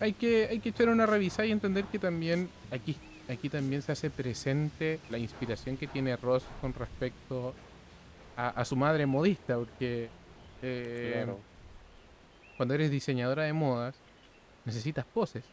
hay 0.00 0.12
que, 0.14 0.48
hay 0.50 0.58
que 0.58 0.70
echar 0.70 0.88
una 0.88 1.06
revisada 1.06 1.46
y 1.46 1.52
entender 1.52 1.84
que 1.84 1.98
también 1.98 2.48
aquí, 2.70 2.96
aquí 3.28 3.48
también 3.48 3.82
se 3.82 3.92
hace 3.92 4.10
presente 4.10 5.00
la 5.10 5.18
inspiración 5.18 5.76
que 5.76 5.86
tiene 5.86 6.16
Ross 6.16 6.44
con 6.60 6.72
respecto 6.72 7.54
a, 8.36 8.64
su 8.64 8.76
madre 8.76 9.06
modista, 9.06 9.56
porque 9.56 10.08
eh, 10.62 11.26
cuando 12.56 12.74
eres 12.74 12.90
diseñadora 12.90 13.44
de 13.44 13.52
modas 13.52 13.96
necesitas 14.64 15.06
poses. 15.06 15.44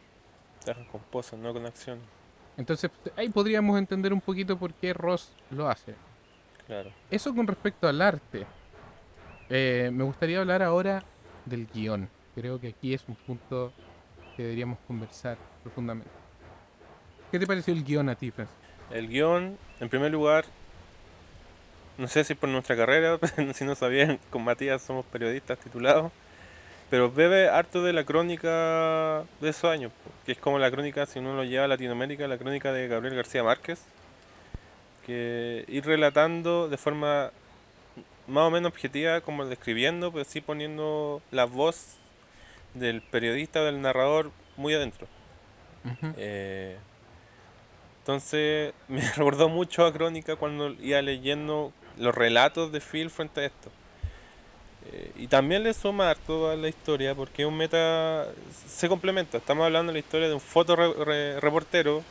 con 0.92 1.00
poses, 1.10 1.38
no 1.38 1.52
con 1.52 1.64
acción. 1.66 1.98
Entonces 2.56 2.90
ahí 3.16 3.28
podríamos 3.28 3.78
entender 3.78 4.12
un 4.12 4.20
poquito 4.20 4.58
por 4.58 4.74
qué 4.74 4.92
Ross 4.92 5.32
lo 5.50 5.68
hace. 5.68 5.94
Claro. 6.66 6.90
Eso 7.10 7.34
con 7.34 7.46
respecto 7.46 7.88
al 7.88 8.00
arte. 8.00 8.46
Eh, 9.48 9.90
me 9.92 10.04
gustaría 10.04 10.40
hablar 10.40 10.62
ahora 10.62 11.02
del 11.44 11.66
guion. 11.66 12.08
Creo 12.34 12.60
que 12.60 12.68
aquí 12.68 12.94
es 12.94 13.04
un 13.08 13.14
punto 13.14 13.72
que 14.36 14.42
deberíamos 14.42 14.78
conversar 14.86 15.38
profundamente. 15.62 16.23
¿Qué 17.34 17.40
te 17.40 17.48
pareció 17.48 17.74
el 17.74 17.82
guion 17.82 18.08
a 18.08 18.14
ti, 18.14 18.32
El 18.92 19.08
guion, 19.08 19.58
en 19.80 19.88
primer 19.88 20.12
lugar, 20.12 20.44
no 21.98 22.06
sé 22.06 22.22
si 22.22 22.36
por 22.36 22.48
nuestra 22.48 22.76
carrera, 22.76 23.18
si 23.54 23.64
no 23.64 23.74
sabían, 23.74 24.20
con 24.30 24.44
Matías 24.44 24.80
somos 24.82 25.04
periodistas 25.06 25.58
titulados. 25.58 26.12
Pero 26.90 27.10
bebe 27.10 27.48
harto 27.48 27.82
de 27.82 27.92
la 27.92 28.04
crónica 28.04 29.24
de 29.40 29.48
esos 29.48 29.64
años, 29.64 29.90
que 30.24 30.30
es 30.30 30.38
como 30.38 30.60
la 30.60 30.70
crónica, 30.70 31.06
si 31.06 31.18
uno 31.18 31.34
lo 31.34 31.42
lleva 31.42 31.64
a 31.64 31.66
Latinoamérica, 31.66 32.28
la 32.28 32.38
crónica 32.38 32.72
de 32.72 32.86
Gabriel 32.86 33.16
García 33.16 33.42
Márquez, 33.42 33.82
que 35.04 35.64
ir 35.66 35.84
relatando 35.84 36.68
de 36.68 36.76
forma 36.76 37.32
más 38.28 38.44
o 38.44 38.50
menos 38.52 38.70
objetiva, 38.70 39.22
como 39.22 39.44
describiendo, 39.44 40.12
pero 40.12 40.24
sí 40.24 40.40
poniendo 40.40 41.20
la 41.32 41.46
voz 41.46 41.96
del 42.74 43.02
periodista 43.02 43.60
o 43.60 43.64
del 43.64 43.82
narrador 43.82 44.30
muy 44.56 44.72
adentro. 44.72 45.08
Eh, 46.16 46.78
entonces 48.04 48.74
me 48.88 49.00
recordó 49.00 49.48
mucho 49.48 49.86
a 49.86 49.92
Crónica 49.92 50.36
cuando 50.36 50.68
iba 50.82 51.00
leyendo 51.00 51.72
los 51.96 52.14
relatos 52.14 52.70
de 52.70 52.82
Phil 52.82 53.08
frente 53.08 53.40
a 53.40 53.44
esto. 53.46 53.70
Eh, 54.92 55.12
y 55.16 55.26
también 55.28 55.62
le 55.62 55.72
suma 55.72 56.14
toda 56.14 56.54
la 56.54 56.68
historia 56.68 57.14
porque 57.14 57.46
un 57.46 57.56
meta 57.56 58.26
se 58.68 58.90
complementa. 58.90 59.38
Estamos 59.38 59.64
hablando 59.64 59.90
de 59.90 59.94
la 59.94 59.98
historia 60.00 60.28
de 60.28 60.34
un 60.34 60.40
fotoreportero 60.40 62.02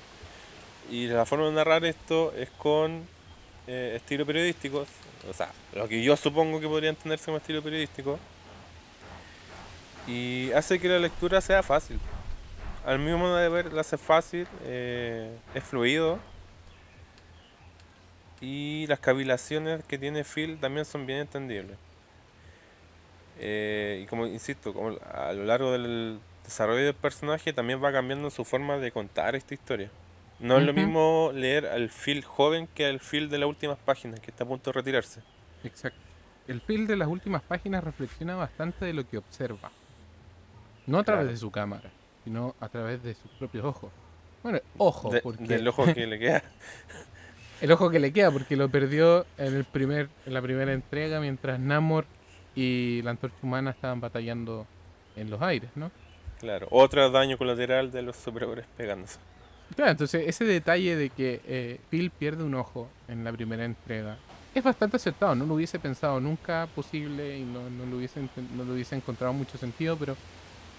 y 0.89 1.06
la 1.06 1.27
forma 1.27 1.45
de 1.45 1.51
narrar 1.51 1.86
esto 1.86 2.34
es 2.36 2.49
con 2.49 3.08
eh, 3.67 3.93
estilo 3.95 4.25
periodístico, 4.25 4.88
o 5.29 5.34
sea, 5.34 5.51
lo 5.75 5.88
que 5.88 6.01
yo 6.01 6.17
supongo 6.17 6.60
que 6.60 6.67
podría 6.67 6.89
entenderse 6.89 7.25
como 7.25 7.38
estilo 7.38 7.62
periodístico. 7.62 8.17
Y 10.08 10.51
hace 10.53 10.79
que 10.79 10.89
la 10.89 10.97
lectura 10.97 11.39
sea 11.39 11.62
fácil. 11.62 11.99
Al 12.85 12.99
mismo 12.99 13.19
modo 13.19 13.37
de 13.37 13.49
ver, 13.49 13.71
la 13.73 13.81
hace 13.81 13.97
fácil, 13.97 14.47
eh, 14.63 15.37
es 15.53 15.63
fluido. 15.63 16.19
Y 18.41 18.85
las 18.87 18.99
cavilaciones 18.99 19.83
que 19.85 19.97
tiene 19.97 20.23
Phil 20.25 20.57
también 20.59 20.85
son 20.85 21.05
bien 21.05 21.19
entendibles. 21.19 21.77
Eh, 23.39 24.01
y 24.03 24.07
como 24.07 24.27
insisto, 24.27 24.73
como 24.73 24.97
a 25.13 25.31
lo 25.33 25.45
largo 25.45 25.71
del 25.71 26.19
desarrollo 26.43 26.83
del 26.85 26.93
personaje 26.93 27.53
también 27.53 27.81
va 27.81 27.91
cambiando 27.91 28.29
su 28.29 28.43
forma 28.43 28.77
de 28.77 28.91
contar 28.91 29.35
esta 29.35 29.53
historia. 29.53 29.89
No 30.39 30.57
es 30.57 30.65
lo 30.65 30.73
mismo 30.73 31.31
leer 31.33 31.67
al 31.67 31.89
Phil 31.89 32.23
joven 32.25 32.67
que 32.75 32.85
al 32.85 32.99
Phil 32.99 33.29
de 33.29 33.37
las 33.37 33.47
últimas 33.47 33.77
páginas, 33.77 34.19
que 34.19 34.29
está 34.31 34.43
a 34.43 34.47
punto 34.47 34.71
de 34.71 34.73
retirarse. 34.75 35.21
Exacto. 35.63 35.99
El 36.47 36.59
Phil 36.59 36.85
de 36.85 36.97
las 36.97 37.07
últimas 37.07 37.41
páginas 37.43 37.81
reflexiona 37.81 38.35
bastante 38.35 38.83
de 38.83 38.91
lo 38.91 39.07
que 39.07 39.17
observa. 39.17 39.71
No 40.85 40.99
a 40.99 41.03
través 41.03 41.21
Claro. 41.23 41.31
de 41.31 41.37
su 41.37 41.49
cámara, 41.49 41.89
sino 42.23 42.55
a 42.59 42.69
través 42.69 43.03
de 43.03 43.13
sus 43.15 43.31
propios 43.31 43.65
ojos. 43.65 43.91
Bueno, 44.43 44.59
ojo, 44.77 45.09
De- 45.09 45.21
porque 45.21 45.43
Del 45.43 45.67
ojo 45.67 45.86
que 45.93 46.05
le 46.07 46.19
queda. 46.19 46.43
el 47.62 47.71
ojo 47.71 47.89
que 47.89 47.99
le 47.99 48.12
queda, 48.12 48.31
porque 48.31 48.55
lo 48.55 48.69
perdió 48.69 49.25
en 49.38 49.53
el 49.55 49.63
primer, 49.63 50.09
en 50.25 50.33
la 50.33 50.41
primera 50.41 50.73
entrega 50.73 51.19
mientras 51.19 51.59
Namor 51.59 52.05
y 52.55 53.01
la 53.03 53.12
antorcha 53.12 53.38
humana 53.41 53.71
estaban 53.71 53.99
batallando 54.01 54.65
en 55.15 55.29
los 55.29 55.41
aires, 55.41 55.69
¿no? 55.75 55.91
Claro, 56.39 56.67
otro 56.71 57.09
daño 57.09 57.38
colateral 57.38 57.91
de 57.91 58.01
los 58.01 58.17
superhéroes 58.17 58.65
pegándose. 58.75 59.17
Claro, 59.75 59.91
entonces 59.91 60.25
ese 60.27 60.43
detalle 60.43 60.95
de 60.95 61.09
que 61.09 61.41
eh, 61.47 61.79
Phil 61.89 62.12
pierde 62.12 62.43
un 62.43 62.53
ojo 62.55 62.89
en 63.07 63.23
la 63.23 63.31
primera 63.31 63.63
entrega 63.63 64.17
es 64.53 64.63
bastante 64.63 64.97
acertado. 64.97 65.33
No 65.36 65.45
lo 65.45 65.55
hubiese 65.55 65.79
pensado 65.79 66.19
nunca 66.19 66.67
posible 66.75 67.38
y 67.38 67.43
no, 67.43 67.69
no 67.69 67.86
lo, 67.86 67.97
hubiese, 67.97 68.21
no 68.55 68.63
lo 68.65 68.73
hubiese 68.73 68.95
encontrado 68.95 69.33
mucho 69.33 69.57
sentido, 69.57 69.97
pero 69.97 70.15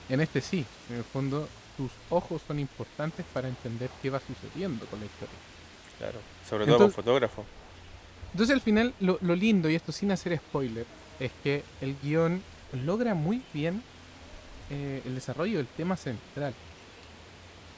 en 0.08 0.20
este 0.20 0.40
sí. 0.40 0.64
En 0.90 0.96
el 0.96 1.04
fondo, 1.04 1.48
tus 1.76 1.90
ojos 2.10 2.42
son 2.46 2.58
importantes 2.58 3.24
para 3.32 3.48
entender 3.48 3.90
qué 4.02 4.10
va 4.10 4.20
sucediendo 4.20 4.86
con 4.86 5.00
la 5.00 5.06
historia. 5.06 5.34
Claro, 5.98 6.18
sobre 6.48 6.64
todo 6.66 6.74
Entonces- 6.76 6.94
con 6.96 7.04
fotógrafo. 7.04 7.44
Entonces 8.32 8.54
al 8.54 8.60
final 8.62 8.92
lo, 9.00 9.18
lo 9.20 9.36
lindo, 9.36 9.70
y 9.70 9.76
esto 9.76 9.92
sin 9.92 10.10
hacer 10.10 10.36
spoiler, 10.38 10.86
es 11.20 11.30
que 11.44 11.62
el 11.80 11.96
guion 12.02 12.42
logra 12.84 13.14
muy 13.14 13.42
bien 13.52 13.80
eh, 14.70 15.02
el 15.04 15.14
desarrollo 15.14 15.58
del 15.58 15.68
tema 15.68 15.96
central. 15.96 16.52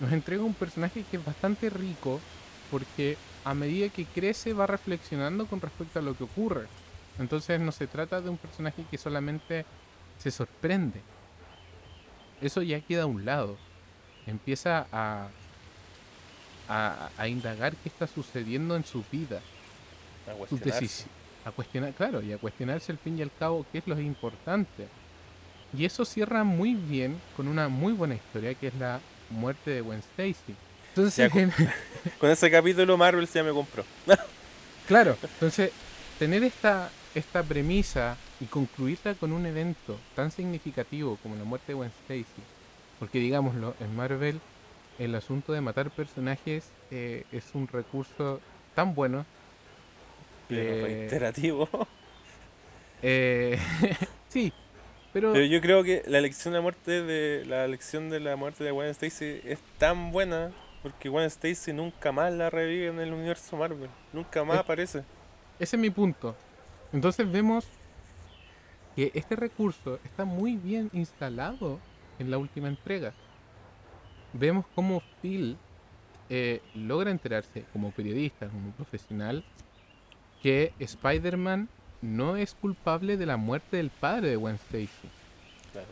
Nos 0.01 0.13
entrega 0.13 0.43
un 0.43 0.55
personaje 0.55 1.05
que 1.11 1.19
es 1.19 1.25
bastante 1.25 1.69
rico 1.69 2.21
porque 2.71 3.17
a 3.45 3.55
medida 3.55 3.89
que 3.91 4.05
crece 4.07 4.53
va 4.55 4.67
reflexionando 4.67 5.47
con 5.47 5.61
respecto 5.61 5.99
a 5.99 6.03
lo 6.03 6.17
que 6.17 6.25
ocurre. 6.25 6.67
Entonces 7.19 7.61
no 7.61 7.73
se 7.73 7.87
trata 7.87 8.21
de 8.21 8.31
un 8.31 8.37
personaje 8.39 8.85
que 8.91 8.99
solamente 8.99 9.65
se 10.19 10.31
sorprende. 10.31 11.01
Eso 12.41 12.63
ya 12.63 12.81
queda 12.81 13.03
a 13.03 13.07
un 13.07 13.25
lado. 13.25 13.57
Empieza 14.27 14.87
a, 14.93 15.29
a, 16.69 17.11
a 17.17 17.29
indagar 17.29 17.75
qué 17.77 17.89
está 17.89 18.07
sucediendo 18.07 18.77
en 18.77 18.85
su 18.85 19.05
vida 19.11 19.41
a 20.29 20.33
cuestionarse. 20.33 21.05
A 21.45 21.53
cuestionar, 21.53 21.93
claro, 21.93 22.23
y 22.23 22.33
a 22.33 22.39
cuestionarse 22.39 22.91
al 22.91 22.99
fin 22.99 23.19
y 23.19 23.23
al 23.23 23.31
cabo 23.39 23.65
qué 23.71 23.79
es 23.79 23.87
lo 23.87 23.99
importante. 24.01 24.89
Y 25.77 25.85
eso 25.85 26.05
cierra 26.05 26.43
muy 26.43 26.75
bien 26.75 27.21
con 27.37 27.47
una 27.49 27.69
muy 27.69 27.93
buena 27.93 28.15
historia 28.15 28.55
que 28.55 28.69
es 28.69 28.75
la 28.75 29.01
muerte 29.31 29.71
de 29.71 29.81
Gwen 29.81 30.01
Stacy. 30.01 30.55
Entonces, 30.89 31.33
Ya, 31.33 31.41
en- 31.41 31.53
Con 32.19 32.31
ese 32.31 32.51
capítulo 32.51 32.97
Marvel 32.97 33.29
ya 33.29 33.43
me 33.45 33.53
compró. 33.53 33.85
claro, 34.89 35.17
entonces 35.23 35.71
tener 36.19 36.43
esta, 36.45 36.91
esta 37.15 37.43
premisa 37.43 38.17
y 38.41 38.47
concluirla 38.47 39.15
con 39.15 39.33
un 39.33 39.47
evento 39.47 39.99
tan 40.15 40.31
significativo 40.31 41.19
como 41.23 41.37
la 41.37 41.45
muerte 41.45 41.69
de 41.69 41.75
Gwen 41.75 41.91
Stacy, 42.05 42.43
porque 42.99 43.19
digámoslo, 43.19 43.75
en 43.81 43.95
Marvel 43.97 44.41
el 44.99 45.15
asunto 45.15 45.53
de 45.53 45.61
matar 45.61 45.91
personajes 45.91 46.71
eh, 46.91 47.25
es 47.33 47.45
un 47.55 47.69
recurso 47.69 48.41
tan 48.75 48.95
bueno 48.95 49.25
Pero 50.49 50.61
Eh, 50.61 50.83
reiterativo. 50.83 51.69
Eh, 53.03 53.59
sí, 54.31 54.53
pero, 55.13 55.33
Pero 55.35 55.45
yo 55.45 55.61
creo 55.61 55.85
que 55.85 56.03
la 56.07 56.19
elección 56.19 56.53
de 56.53 56.59
la 56.59 56.63
muerte 56.63 57.03
de 57.03 57.45
la 57.45 57.65
elección 57.67 58.09
de 58.09 58.21
la 58.21 58.37
muerte 58.37 58.65
de 58.65 58.71
Gwen 58.71 58.89
Stacy 58.89 59.41
es 59.45 59.59
tan 59.79 60.13
buena 60.13 60.51
porque 60.83 61.11
Gwen 61.11 61.27
Stacy 61.27 61.73
nunca 61.75 62.11
más 62.11 62.33
la 62.33 62.49
revive 62.49 62.87
en 62.89 62.99
el 62.99 63.13
universo 63.13 63.57
Marvel, 63.57 63.91
nunca 64.15 64.45
más 64.45 64.57
Es- 64.57 64.61
aparece. 64.63 64.99
ese 65.59 65.77
es 65.77 65.81
mi 65.81 65.91
punto. 65.91 66.35
Entonces 66.93 67.31
vemos 67.31 67.67
que 68.97 69.13
este 69.15 69.37
recurso 69.37 70.01
está 70.05 70.25
muy 70.25 70.57
bien 70.57 70.91
instalado 70.93 71.79
en 72.19 72.31
la 72.31 72.39
última 72.39 72.69
entrega. 72.69 73.13
Vemos 74.33 74.65
cómo 74.75 75.03
Phil 75.23 75.57
eh, 76.31 76.61
logra 76.75 77.11
enterarse 77.11 77.65
como 77.73 77.91
periodista, 77.93 78.49
como 78.49 78.71
profesional, 78.73 79.45
que 80.43 80.73
Spider-Man 80.79 81.69
no 82.03 82.37
es 82.37 82.55
culpable 82.55 83.17
de 83.17 83.27
la 83.27 83.37
muerte 83.37 83.77
del 83.79 83.91
padre 83.91 84.31
de 84.31 84.37
Gwen 84.37 84.57
Stacy. 84.57 84.89
Claro. 85.73 85.89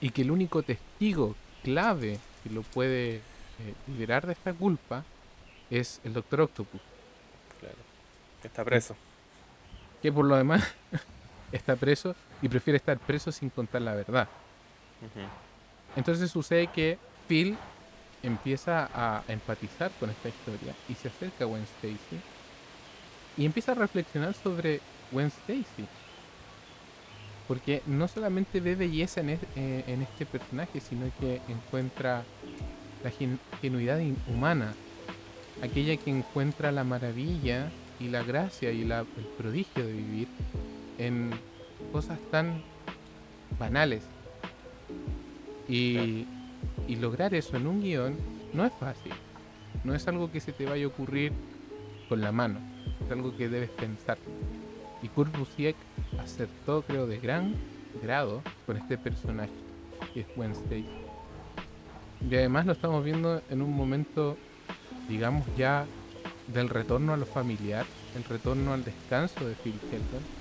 y 0.00 0.10
que 0.10 0.22
el 0.22 0.30
único 0.30 0.62
testigo 0.62 1.34
clave 1.62 2.18
que 2.42 2.48
lo 2.50 2.62
puede 2.62 3.16
eh, 3.16 3.20
liberar 3.86 4.26
de 4.26 4.32
esta 4.32 4.54
culpa 4.54 5.04
es 5.68 6.00
el 6.04 6.14
Doctor 6.14 6.40
Octopus, 6.42 6.80
Claro. 7.60 7.76
Que 8.40 8.48
está 8.48 8.64
preso. 8.64 8.96
que 10.00 10.10
por 10.10 10.24
lo 10.24 10.36
demás 10.36 10.74
está 11.52 11.76
preso 11.76 12.14
y 12.42 12.48
prefiere 12.48 12.76
estar 12.76 12.98
preso 12.98 13.30
sin 13.32 13.50
contar 13.50 13.82
la 13.82 13.94
verdad. 13.94 14.28
Entonces 15.96 16.30
sucede 16.30 16.66
que 16.68 16.98
Phil 17.28 17.56
empieza 18.22 18.88
a 18.94 19.22
empatizar 19.28 19.90
con 19.98 20.10
esta 20.10 20.28
historia 20.28 20.74
y 20.88 20.94
se 20.94 21.08
acerca 21.08 21.44
a 21.44 21.46
Gwen 21.46 21.62
Stacy 21.62 22.20
y 23.36 23.44
empieza 23.46 23.72
a 23.72 23.74
reflexionar 23.76 24.34
sobre 24.34 24.80
Gwen 25.10 25.28
Stacy. 25.28 25.86
Porque 27.48 27.82
no 27.86 28.06
solamente 28.06 28.60
ve 28.60 28.74
belleza 28.76 29.20
en, 29.20 29.30
es- 29.30 29.40
eh, 29.56 29.84
en 29.88 30.02
este 30.02 30.24
personaje, 30.26 30.80
sino 30.80 31.06
que 31.18 31.40
encuentra 31.48 32.22
la 33.02 33.10
gen- 33.10 33.40
genuidad 33.60 33.98
humana, 34.28 34.74
aquella 35.62 35.96
que 35.96 36.10
encuentra 36.10 36.70
la 36.70 36.84
maravilla 36.84 37.70
y 37.98 38.08
la 38.08 38.22
gracia 38.22 38.70
y 38.70 38.84
la- 38.84 39.00
el 39.00 39.24
prodigio 39.36 39.84
de 39.84 39.92
vivir 39.92 40.28
en 41.00 41.30
cosas 41.92 42.18
tan 42.30 42.62
banales. 43.58 44.04
Y, 45.68 46.26
lograr 47.00 47.34
eso 47.34 47.56
en 47.56 47.66
un 47.66 47.80
guion 47.80 48.16
no 48.52 48.66
es 48.66 48.72
fácil. 48.74 49.12
No 49.84 49.94
es 49.94 50.06
algo 50.06 50.30
que 50.30 50.40
se 50.40 50.52
te 50.52 50.66
vaya 50.66 50.84
a 50.84 50.88
ocurrir 50.88 51.32
con 52.08 52.20
la 52.20 52.30
mano. 52.30 52.58
Es 53.04 53.10
algo 53.10 53.34
que 53.36 53.48
debes 53.48 53.70
pensar. 53.70 54.18
Y 55.02 55.08
Kurt 55.08 55.34
Busiek 55.38 55.76
acertó, 56.18 56.82
creo, 56.82 57.06
de 57.06 57.18
gran 57.18 57.54
grado 58.02 58.42
con 58.66 58.76
este 58.76 58.98
personaje, 58.98 59.52
que 60.12 60.20
es 60.20 60.26
Stacy. 60.26 60.84
Y 62.28 62.34
además 62.34 62.66
lo 62.66 62.72
estamos 62.72 63.02
viendo 63.02 63.40
en 63.48 63.62
un 63.62 63.74
momento, 63.74 64.36
digamos, 65.08 65.46
ya 65.56 65.86
del 66.48 66.68
retorno 66.68 67.14
a 67.14 67.16
lo 67.16 67.24
familiar, 67.24 67.86
el 68.14 68.24
retorno 68.24 68.74
al 68.74 68.84
descanso 68.84 69.46
de 69.46 69.54
Phil 69.54 69.78
Helton, 69.90 70.39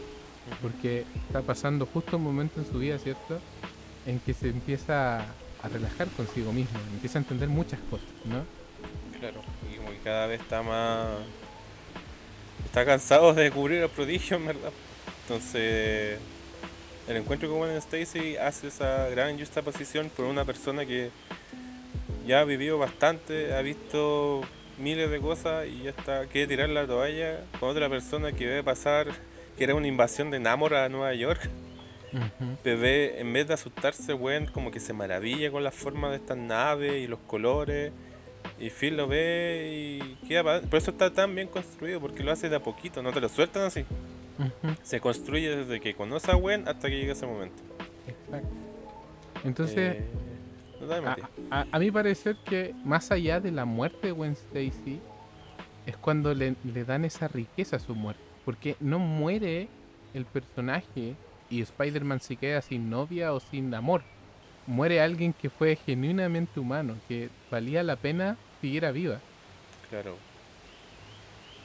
porque 0.62 1.06
está 1.28 1.42
pasando 1.42 1.86
justo 1.86 2.18
un 2.18 2.24
momento 2.24 2.60
en 2.60 2.66
su 2.66 2.80
vida, 2.80 2.98
¿cierto? 2.98 3.40
En 4.06 4.20
que 4.20 4.34
se 4.34 4.50
empieza 4.50 5.20
a, 5.20 5.68
relajar 5.72 6.08
consigo 6.10 6.54
mismo, 6.54 6.80
empieza 6.94 7.20
a 7.20 7.22
entender 7.22 7.50
muchas 7.50 7.80
cosas, 7.90 8.08
¿no? 8.26 8.44
Claro. 9.20 9.42
Y 9.72 9.78
como 9.78 9.90
que 9.90 9.98
cada 10.00 10.28
vez 10.28 10.42
está 10.42 10.62
más. 10.64 11.08
Está 12.66 12.86
cansado 12.86 13.34
de 13.34 13.52
cubrir 13.52 13.82
el 13.82 13.90
prodigio, 13.90 14.38
en 14.38 14.48
verdad. 14.48 14.72
Entonces. 15.24 16.20
El 17.10 17.18
encuentro 17.18 17.50
con 17.50 17.58
Gwen 17.58 17.72
Stacy 17.78 18.38
hace 18.38 18.68
esa 18.68 19.10
gran 19.10 19.36
juxtaposición 19.36 20.12
por 20.16 20.26
una 20.26 20.46
persona 20.46 20.86
que 20.86 21.10
ya 22.28 22.42
ha 22.42 22.44
vivido 22.44 22.78
bastante, 22.78 23.56
ha 23.56 23.62
visto 23.64 24.42
miles 24.78 25.10
de 25.10 25.20
cosas 25.20 25.66
y 25.66 25.86
ya 25.86 25.90
está, 25.90 26.28
quiere 26.28 26.46
tirar 26.46 26.70
la 26.70 26.86
toalla 26.86 27.40
con 27.60 27.70
otra 27.70 27.90
persona 27.90 28.32
que 28.32 28.46
ve 28.46 28.64
pasar, 28.64 29.08
que 29.60 29.66
era 29.66 29.76
una 29.76 29.88
invasión 29.88 30.32
de 30.32 30.40
Namor 30.40 30.74
a 30.74 30.88
Nueva 30.88 31.14
York. 31.14 31.50
Bebé, 32.64 33.20
en 33.20 33.34
vez 33.34 33.46
de 33.50 33.54
asustarse, 33.56 34.14
weón, 34.14 34.46
como 34.48 34.72
que 34.72 34.80
se 34.80 34.94
maravilla 34.94 35.52
con 35.52 35.64
la 35.66 35.72
forma 35.72 36.10
de 36.10 36.16
estas 36.16 36.38
naves 36.38 36.94
y 37.04 37.08
los 37.08 37.20
colores. 37.28 37.92
Y 38.58 38.70
Phil 38.70 38.96
lo 38.96 39.06
ve 39.08 40.00
y 40.02 40.28
queda 40.28 40.62
Por 40.62 40.78
eso 40.78 40.92
está 40.92 41.12
tan 41.14 41.36
bien 41.36 41.50
construido, 41.50 42.00
porque 42.00 42.24
lo 42.24 42.32
hace 42.32 42.48
de 42.50 42.56
a 42.56 42.62
poquito, 42.64 43.04
no 43.04 43.12
te 43.12 43.20
lo 43.20 43.28
sueltan 43.28 43.64
así. 43.64 43.84
Se 44.82 45.02
construye 45.02 45.54
desde 45.58 45.82
que 45.82 45.94
conoce 45.94 46.32
a 46.32 46.36
Gwen 46.36 46.66
hasta 46.70 46.90
que 46.90 46.98
llega 46.98 47.12
ese 47.12 47.28
momento. 47.28 47.62
exacto. 48.08 48.48
Entonces, 49.44 49.98
Eh, 49.98 50.06
no 50.82 50.94
a, 51.52 51.60
a- 51.62 51.68
a 51.70 51.80
mi 51.80 51.92
parecer 51.92 52.38
que 52.46 52.74
más 52.86 53.12
allá 53.12 53.42
de 53.42 53.52
la 53.52 53.66
muerte 53.66 54.08
de 54.08 54.12
Gwen 54.14 54.32
Stacy, 54.32 55.02
es 55.86 55.98
cuando 55.98 56.34
le, 56.34 56.56
le 56.64 56.86
dan 56.86 57.04
esa 57.04 57.28
riqueza 57.28 57.76
a 57.76 57.80
su 57.80 57.94
muerte. 57.94 58.29
Porque 58.50 58.76
no 58.80 58.98
muere 58.98 59.68
el 60.16 60.26
personaje 60.26 61.14
y 61.52 61.62
Spider-Man 61.62 62.20
se 62.20 62.36
queda 62.36 62.64
sin 62.64 62.90
novia 62.90 63.32
o 63.32 63.40
sin 63.40 63.72
amor. 63.76 64.02
Muere 64.66 65.02
alguien 65.02 65.34
que 65.34 65.52
fue 65.52 65.76
genuinamente 65.76 66.60
humano, 66.60 66.96
que 67.08 67.30
valía 67.52 67.84
la 67.84 67.96
pena 67.96 68.38
siguiera 68.60 68.92
viva. 68.92 69.20
Claro. 69.92 70.18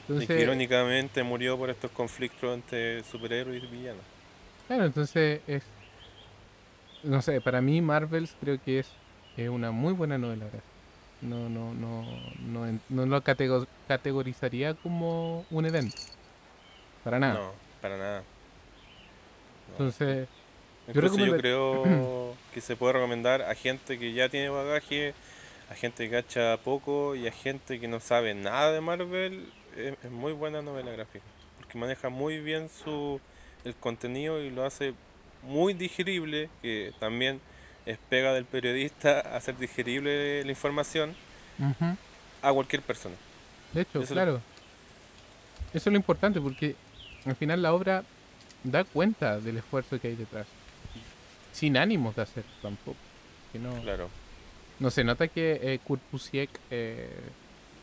y 0.09 0.27
que 0.27 0.39
irónicamente 0.41 1.23
murió 1.23 1.57
por 1.57 1.71
estos 1.71 1.89
conflictos 1.89 2.53
entre 2.53 3.03
superhéroes 3.03 3.63
y 3.63 3.65
villanos. 3.65 4.03
Claro, 4.67 4.85
entonces 4.85 5.41
es. 5.47 5.63
No 7.01 7.19
sé, 7.23 7.41
para 7.41 7.61
mí 7.61 7.81
Marvels 7.81 8.35
creo 8.39 8.61
que 8.63 8.77
es, 8.77 8.91
eh, 9.37 9.49
una 9.49 9.71
muy 9.71 9.93
buena 9.93 10.19
novela. 10.19 10.45
No, 11.23 11.49
no, 11.49 11.73
no, 11.73 12.05
no, 12.45 12.79
no 12.89 13.05
lo 13.07 13.23
catego- 13.23 13.65
categorizaría 13.87 14.75
como 14.75 15.47
un 15.49 15.65
evento. 15.65 15.97
Para 17.05 17.19
nada. 17.19 17.33
No, 17.35 17.51
para 17.81 17.97
nada. 17.97 18.19
No. 19.69 19.71
Entonces, 19.73 20.27
Incluso 20.89 21.17
yo, 21.17 21.25
recomendar- 21.25 21.39
creo 21.39 22.35
que 22.53 22.59
se 22.61 22.75
puede 22.75 22.93
recomendar 22.93 23.41
a 23.43 23.55
gente 23.55 23.97
que 23.97 24.11
ya 24.13 24.27
tiene 24.27 24.49
bagaje, 24.49 25.13
a 25.69 25.75
gente 25.75 26.05
que 26.09 26.11
cacha 26.21 26.57
poco 26.57 27.15
y 27.15 27.27
a 27.27 27.31
gente 27.31 27.79
que 27.79 27.87
no 27.87 27.99
sabe 28.01 28.33
nada 28.33 28.71
de 28.73 28.81
Marvel. 28.81 29.49
Es, 29.77 29.93
es 30.03 30.11
muy 30.11 30.33
buena 30.33 30.61
novela 30.61 30.91
gráfica. 30.91 31.23
Porque 31.59 31.77
maneja 31.77 32.09
muy 32.09 32.39
bien 32.41 32.69
su 32.69 33.21
el 33.63 33.73
contenido 33.75 34.41
y 34.41 34.49
lo 34.51 34.65
hace 34.65 34.93
muy 35.43 35.73
digerible, 35.73 36.49
que 36.61 36.91
también 36.99 37.39
es 37.85 37.97
pega 38.09 38.33
del 38.33 38.45
periodista 38.45 39.19
hacer 39.35 39.57
digerible 39.57 40.43
la 40.43 40.49
información 40.51 41.15
a 42.41 42.51
cualquier 42.53 42.81
persona. 42.81 43.15
de 43.73 43.81
hecho, 43.81 44.01
Eso 44.01 44.13
lo- 44.13 44.21
claro. 44.21 44.41
Eso 45.73 45.89
es 45.89 45.93
lo 45.93 45.97
importante 45.97 46.39
porque 46.39 46.75
al 47.25 47.35
final 47.35 47.61
la 47.61 47.73
obra 47.73 48.03
da 48.63 48.83
cuenta 48.83 49.39
del 49.39 49.57
esfuerzo 49.57 49.99
que 49.99 50.09
hay 50.09 50.15
detrás. 50.15 50.47
Sin 51.51 51.77
ánimos 51.77 52.15
de 52.15 52.21
hacer 52.23 52.43
tampoco. 52.61 52.97
Que 53.51 53.59
no, 53.59 53.73
Claro. 53.81 54.09
no 54.79 54.89
se 54.91 55.03
nota 55.03 55.27
que 55.27 55.59
eh, 55.61 55.79
Kurt 55.83 56.01
Busiek 56.11 56.49
eh, 56.71 57.09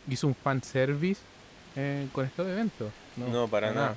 hizo 0.08 0.26
un 0.26 0.34
fanservice 0.34 1.20
eh, 1.76 2.06
con 2.12 2.26
estos 2.26 2.46
eventos. 2.46 2.92
No, 3.16 3.28
No, 3.28 3.48
para 3.48 3.72
nada. 3.72 3.96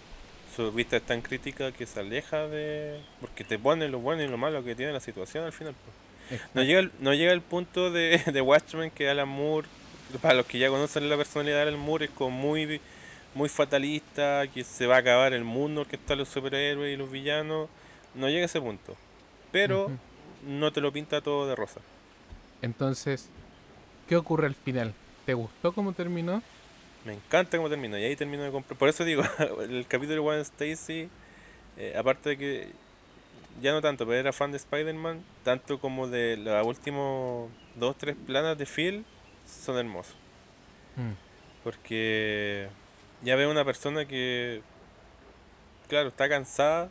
Su 0.55 0.71
vista 0.71 0.95
es 0.95 1.03
tan 1.03 1.21
crítica 1.21 1.71
que 1.73 1.86
se 1.86 1.99
aleja 1.99 2.47
de. 2.47 3.01
Porque 3.19 3.43
te 3.43 3.60
pone 3.60 3.89
lo 3.89 3.99
bueno 3.99 4.23
y 4.23 4.27
lo 4.29 4.38
malo 4.38 4.63
que 4.63 4.73
tiene 4.75 4.93
la 4.93 5.01
situación 5.01 5.43
al 5.43 5.51
final. 5.51 5.75
No 6.53 6.63
llega, 6.63 6.79
el- 6.79 6.91
no 7.01 7.13
llega 7.13 7.34
el 7.34 7.41
punto 7.41 7.91
de, 7.91 8.19
de 8.34 8.41
Watchmen 8.41 8.89
que 8.91 9.10
Alan 9.10 9.27
Moore, 9.27 9.67
para 10.21 10.36
los 10.36 10.45
que 10.45 10.58
ya 10.58 10.69
conocen 10.69 11.10
la 11.10 11.17
personalidad 11.17 11.58
de 11.58 11.62
Alan 11.63 11.79
Moore, 11.79 12.05
es 12.05 12.12
como 12.12 12.31
muy, 12.31 12.79
muy 13.35 13.49
fatalista, 13.49 14.47
que 14.47 14.63
se 14.63 14.87
va 14.87 14.95
a 14.95 14.99
acabar 14.99 15.33
el 15.33 15.43
mundo, 15.43 15.85
que 15.85 15.97
están 15.97 16.17
los 16.17 16.29
superhéroes 16.29 16.93
y 16.93 16.97
los 16.97 17.11
villanos. 17.11 17.69
No 18.15 18.29
llega 18.29 18.43
a 18.43 18.45
ese 18.45 18.61
punto. 18.61 18.95
Pero 19.51 19.91
no 20.43 20.71
te 20.71 20.81
lo 20.81 20.91
pinta 20.91 21.21
todo 21.21 21.47
de 21.47 21.55
rosa. 21.55 21.81
Entonces, 22.61 23.29
¿qué 24.07 24.15
ocurre 24.15 24.47
al 24.47 24.55
final? 24.55 24.93
¿Te 25.25 25.33
gustó 25.33 25.73
cómo 25.73 25.93
terminó? 25.93 26.41
Me 27.03 27.13
encanta 27.13 27.57
cómo 27.57 27.69
termina, 27.69 27.99
y 27.99 28.05
ahí 28.05 28.15
termino 28.15 28.43
de 28.43 28.51
comprar. 28.51 28.77
Por 28.79 28.89
eso 28.89 29.03
digo, 29.03 29.21
el 29.61 29.85
capítulo 29.87 30.15
de 30.15 30.19
Gwen 30.21 30.39
Stacy, 30.39 31.09
eh, 31.77 31.93
aparte 31.97 32.29
de 32.29 32.37
que 32.37 32.69
ya 33.61 33.71
no 33.73 33.81
tanto, 33.81 34.05
pero 34.05 34.19
era 34.19 34.33
fan 34.33 34.51
de 34.51 34.57
Spider-Man, 34.57 35.23
tanto 35.43 35.79
como 35.79 36.07
de 36.07 36.37
los 36.37 36.65
últimos 36.65 37.49
dos, 37.75 37.97
tres 37.97 38.15
planas 38.25 38.57
de 38.57 38.65
Phil, 38.65 39.05
son 39.45 39.77
hermosos. 39.77 40.15
Mm, 40.95 41.11
Porque 41.63 42.69
ya 43.21 43.36
veo 43.36 43.51
una 43.51 43.65
persona 43.65 44.06
que, 44.08 44.62
claro, 45.88 46.10
está 46.10 46.30
cansada, 46.30 46.89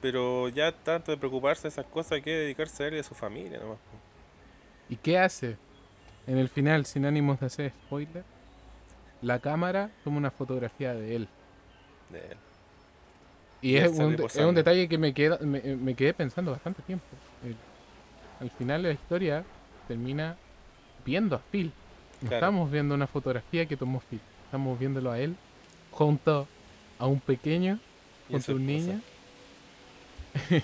pero 0.00 0.48
ya 0.48 0.72
tanto 0.72 1.12
de 1.12 1.18
preocuparse 1.18 1.64
de 1.64 1.68
esas 1.70 1.86
cosas, 1.86 2.12
hay 2.12 2.22
que 2.22 2.30
dedicarse 2.32 2.84
a 2.84 2.88
él 2.88 2.94
y 2.96 2.98
a 3.00 3.04
su 3.04 3.14
familia 3.14 3.58
nomás. 3.60 3.78
¿Y 4.88 4.96
qué 4.96 5.18
hace? 5.18 5.56
En 6.26 6.38
el 6.38 6.48
final, 6.48 6.86
sin 6.86 7.06
ánimos 7.06 7.40
de 7.40 7.46
hacer 7.46 7.70
spoiler, 7.72 8.24
la 9.22 9.38
cámara 9.40 9.90
toma 10.04 10.18
una 10.18 10.30
fotografía 10.30 10.94
de 10.94 11.16
él. 11.16 11.28
De 12.08 12.18
él. 12.32 12.38
Y 13.62 13.70
Y 13.70 13.76
es 13.76 13.92
un, 13.98 14.14
es 14.14 14.36
un 14.36 14.54
detalle 14.54 14.88
que 14.88 14.98
me, 14.98 15.14
queda, 15.14 15.38
me, 15.40 15.60
me 15.76 15.94
quedé 15.94 16.12
pensando 16.14 16.50
bastante 16.50 16.82
tiempo. 16.82 17.06
El- 17.44 17.56
al 18.40 18.50
final 18.50 18.82
de 18.82 18.88
la 18.88 18.94
historia 18.94 19.44
termina 19.88 20.36
viendo 21.04 21.36
a 21.36 21.38
Phil. 21.38 21.72
No 22.20 22.28
Claro. 22.28 22.36
estamos 22.36 22.70
viendo 22.70 22.94
una 22.94 23.06
fotografía 23.06 23.66
que 23.66 23.76
tomó 23.76 24.00
Phil. 24.00 24.20
Estamos 24.54 24.78
viéndolo 24.78 25.10
a 25.10 25.18
él 25.18 25.34
junto 25.90 26.46
a 27.00 27.06
un 27.08 27.18
pequeño, 27.18 27.80
junto 28.30 28.44
su 28.44 28.52
a 28.52 28.54
un 28.54 28.64
niño. 28.64 29.00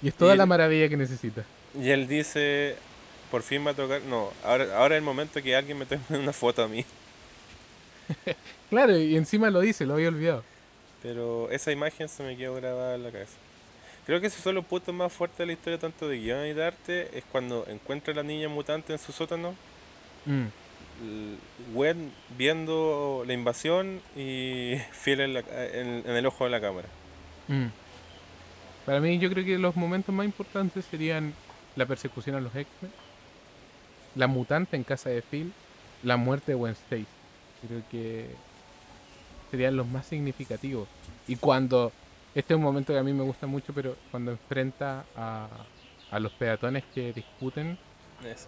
y 0.00 0.06
es 0.06 0.14
toda 0.14 0.34
Y 0.34 0.36
la 0.36 0.44
él- 0.44 0.48
maravilla 0.48 0.88
que 0.88 0.96
necesita. 0.96 1.44
Y 1.76 1.90
él 1.90 2.06
dice, 2.06 2.76
por 3.32 3.42
fin 3.42 3.66
va 3.66 3.72
a 3.72 3.74
tocar, 3.74 4.00
no, 4.02 4.30
ahora, 4.44 4.76
ahora 4.78 4.94
es 4.94 5.00
el 5.00 5.04
momento 5.04 5.42
que 5.42 5.56
alguien 5.56 5.76
me 5.78 5.86
tome 5.86 6.00
una 6.10 6.32
foto 6.32 6.62
a 6.62 6.68
mí. 6.68 6.84
Claro, 8.70 8.96
y 8.96 9.16
encima 9.16 9.50
lo 9.50 9.58
dice, 9.58 9.84
lo 9.86 9.94
había 9.94 10.06
olvidado. 10.06 10.44
Pero 11.02 11.50
esa 11.50 11.72
imagen 11.72 12.08
se 12.08 12.22
me 12.22 12.36
quedó 12.36 12.54
grabada 12.54 12.94
en 12.94 13.02
la 13.02 13.10
cabeza. 13.10 13.34
Creo 14.06 14.20
que 14.20 14.28
esos 14.28 14.40
son 14.40 14.54
los 14.54 14.64
puntos 14.64 14.94
más 14.94 15.12
fuertes 15.12 15.38
de 15.38 15.46
la 15.46 15.52
historia, 15.54 15.80
tanto 15.80 16.06
de 16.06 16.16
guion 16.20 16.46
y 16.46 16.52
de 16.52 16.64
arte, 16.64 17.10
es 17.18 17.24
cuando 17.32 17.66
encuentra 17.68 18.12
a 18.12 18.16
la 18.18 18.22
niña 18.22 18.48
mutante 18.48 18.92
en 18.92 19.00
su 19.00 19.10
sótano, 19.10 19.56
Mm. 20.26 20.44
Gwen 21.74 22.12
viendo 22.36 23.24
la 23.26 23.32
invasión 23.32 24.00
y 24.16 24.74
Phil 25.04 25.20
en, 25.20 25.34
la 25.34 25.40
en- 25.40 26.02
en 26.06 26.16
el 26.16 26.26
ojo 26.26 26.44
de 26.44 26.50
la 26.50 26.60
cámara. 26.60 26.88
Mm. 27.48 27.66
Para 28.86 29.00
mí, 29.00 29.18
yo 29.18 29.30
creo 29.30 29.44
que 29.44 29.58
los 29.58 29.76
momentos 29.76 30.14
más 30.14 30.24
importantes 30.26 30.84
serían 30.90 31.32
la 31.76 31.86
persecución 31.86 32.36
a 32.36 32.40
los 32.40 32.54
X-Men, 32.54 32.90
la 34.16 34.26
mutante 34.26 34.76
en 34.76 34.84
casa 34.84 35.10
de 35.10 35.22
Phil, 35.22 35.52
la 36.02 36.16
muerte 36.16 36.54
de 36.54 36.70
Stacy. 36.70 37.06
Creo 37.66 37.82
que 37.90 38.26
serían 39.50 39.76
los 39.76 39.86
más 39.86 40.06
significativos. 40.06 40.88
Y 41.28 41.36
cuando, 41.36 41.92
este 42.34 42.54
es 42.54 42.56
un 42.58 42.62
momento 42.64 42.92
que 42.92 42.98
a 42.98 43.02
mí 43.02 43.12
me 43.12 43.22
gusta 43.22 43.46
mucho, 43.46 43.72
pero 43.72 43.96
cuando 44.10 44.32
enfrenta 44.32 45.04
a, 45.16 45.46
a 46.10 46.18
los 46.20 46.32
peatones 46.32 46.84
que 46.94 47.12
discuten. 47.12 47.78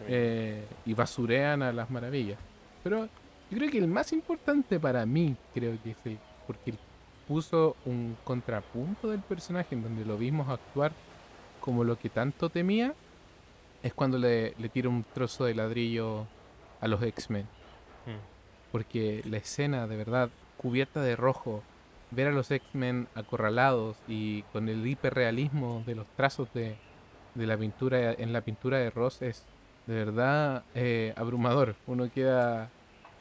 Eh, 0.06 0.64
y 0.85 0.94
basurean 0.94 1.62
a 1.62 1.72
las 1.72 1.90
maravillas. 1.90 2.38
Pero 2.82 3.06
yo 3.50 3.58
creo 3.58 3.70
que 3.70 3.78
el 3.78 3.88
más 3.88 4.12
importante 4.12 4.78
para 4.80 5.04
mí, 5.06 5.37
creo 5.54 5.76
que 5.82 5.90
es 5.92 5.96
el, 6.04 6.18
porque 6.46 6.74
puso 7.26 7.76
un 7.85 8.16
contrapunto 8.24 9.08
del 9.08 9.20
personaje 9.20 9.74
en 9.74 9.82
donde 9.82 10.04
lo 10.04 10.18
vimos 10.18 10.48
actuar 10.48 10.92
como 11.61 11.85
lo 11.85 11.98
que 11.98 12.08
tanto 12.08 12.50
temía, 12.50 12.94
es 13.82 13.94
cuando 13.94 14.18
le, 14.18 14.54
le 14.58 14.68
tira 14.68 14.88
un 14.88 15.04
trozo 15.14 15.44
de 15.44 15.54
ladrillo 15.54 16.26
a 16.80 16.88
los 16.88 17.02
X-Men. 17.02 17.44
Mm. 18.06 18.72
Porque 18.72 19.22
la 19.28 19.37
escena, 19.38 19.87
de 19.87 19.96
verdad, 19.96 20.30
cubierta 20.56 21.00
de 21.02 21.16
rojo, 21.16 21.62
ver 22.11 22.28
a 22.28 22.32
los 22.32 22.50
X-Men 22.50 23.08
acorralados 23.14 23.96
y 24.06 24.42
con 24.52 24.68
el 24.68 24.87
hiperrealismo 24.87 25.82
de 25.87 25.94
los 25.94 26.06
trazos 26.16 26.52
de, 26.52 26.76
de 27.35 27.46
la 27.46 27.56
pintura 27.56 28.12
en 28.12 28.32
la 28.32 28.42
pintura 28.42 28.78
de 28.78 28.90
Ross 28.90 29.22
es 29.22 29.46
de 29.86 29.94
verdad 29.94 30.64
eh, 30.74 31.12
abrumador. 31.16 31.74
Uno 31.86 32.10
queda 32.12 32.70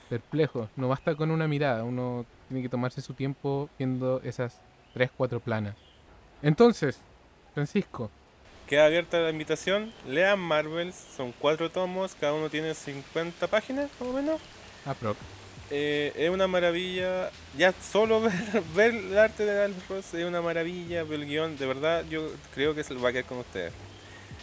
perplejo. 0.09 0.69
No 0.75 0.87
basta 0.89 1.15
con 1.15 1.31
una 1.31 1.47
mirada, 1.47 1.83
uno 1.83 2.25
tiene 2.47 2.61
que 2.61 2.69
tomarse 2.69 3.01
su 3.01 3.13
tiempo 3.13 3.69
viendo 3.77 4.21
esas 4.23 4.59
tres, 4.93 5.09
cuatro 5.15 5.39
planas. 5.39 5.75
Entonces, 6.41 6.99
Francisco, 7.53 8.09
Queda 8.67 8.85
abierta 8.85 9.19
la 9.19 9.31
invitación, 9.31 9.91
lean 10.07 10.39
Marvels, 10.39 10.95
son 10.95 11.33
cuatro 11.37 11.69
tomos, 11.69 12.15
cada 12.15 12.33
uno 12.33 12.49
tiene 12.49 12.73
50 12.73 13.47
páginas, 13.47 13.89
más 13.99 14.09
o 14.09 14.13
menos. 14.13 14.39
aprox. 14.85 15.19
Eh, 15.69 16.13
es 16.15 16.29
una 16.29 16.47
maravilla. 16.47 17.31
Ya 17.57 17.73
solo 17.73 18.21
ver, 18.21 18.63
ver 18.75 18.95
el 18.95 19.17
arte 19.17 19.45
de 19.45 19.67
Ross 19.89 20.13
es 20.13 20.25
una 20.25 20.41
maravilla. 20.41 21.03
Ver 21.03 21.21
el 21.21 21.25
guion, 21.27 21.57
de 21.57 21.65
verdad, 21.65 22.05
yo 22.09 22.29
creo 22.53 22.73
que 22.75 22.83
se 22.83 22.93
lo 22.93 23.01
va 23.01 23.09
a 23.09 23.11
quedar 23.11 23.25
con 23.25 23.39
ustedes. 23.39 23.73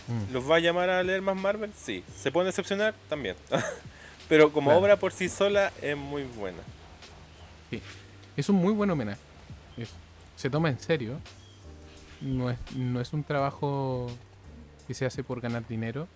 Mm. 0.09 0.33
¿Los 0.33 0.51
va 0.51 0.57
a 0.57 0.59
llamar 0.61 0.89
a 0.91 1.03
leer 1.03 1.23
más 1.23 1.37
Marvel? 1.37 1.71
Sí. 1.77 2.03
¿Se 2.17 2.33
puede 2.33 2.47
decepcionar? 2.47 2.95
También. 3.09 3.37
Pero 4.29 4.53
como 4.53 4.67
Claro. 4.71 4.81
obra 4.81 4.97
por 4.97 5.13
sí 5.13 5.29
sola 5.29 5.73
es 5.83 5.97
muy 5.97 6.23
buena. 6.25 6.59
Es 8.37 8.49
un 8.49 8.57
muy 8.57 8.73
buen 8.73 8.91
homenaje. 8.91 9.21
Es- 9.77 9.93
se 10.37 10.49
toma 10.49 10.69
en 10.69 10.79
serio. 10.79 11.19
No 12.21 12.51
es, 12.51 12.59
no 12.75 13.01
es 13.01 13.13
un 13.13 13.23
trabajo 13.25 14.09
que 14.87 14.95
se 14.95 15.05
hace 15.07 15.23
por 15.25 15.41
ganar 15.41 15.67
dinero. 15.67 16.07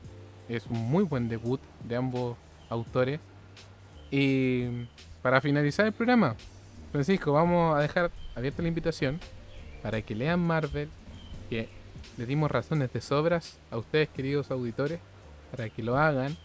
Es 0.48 0.66
un 0.66 0.78
muy 0.78 1.04
buen 1.04 1.28
debut 1.28 1.60
de 1.84 1.96
ambos 1.96 2.36
autores. 2.68 3.20
Y 4.10 4.86
para 5.22 5.40
finalizar 5.40 5.86
el 5.86 5.92
programa, 5.92 6.36
Francisco, 6.92 7.32
vamos 7.32 7.76
a 7.76 7.80
dejar 7.80 8.10
abierta 8.34 8.62
la 8.62 8.68
invitación 8.68 9.18
para 9.82 10.00
que 10.02 10.14
lean 10.14 10.40
Marvel, 10.40 10.88
que 11.50 11.68
le 12.16 12.26
dimos 12.26 12.50
razones 12.50 12.92
de 12.92 13.00
sobras 13.00 13.58
a 13.70 13.78
ustedes, 13.78 14.08
queridos 14.08 14.50
auditores, 14.50 15.00
para 15.50 15.68
que 15.68 15.82
lo 15.82 15.96
hagan. 15.96 16.36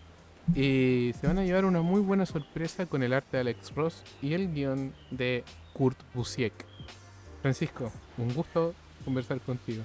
Y 0.55 1.13
se 1.19 1.27
van 1.27 1.39
a 1.39 1.43
llevar 1.43 1.65
una 1.65 1.81
muy 1.81 1.99
buena 1.99 2.25
sorpresa 2.25 2.85
con 2.85 3.03
el 3.03 3.13
arte 3.13 3.37
de 3.37 3.41
Alex 3.41 3.73
Ross 3.75 4.03
y 4.21 4.33
el 4.33 4.53
guion 4.53 4.93
de 5.11 5.43
Kurt 5.73 5.99
Busiek. 6.13 6.53
Francisco, 7.41 7.91
un 8.17 8.33
gusto 8.33 8.73
conversar 9.03 9.39
contigo. 9.41 9.83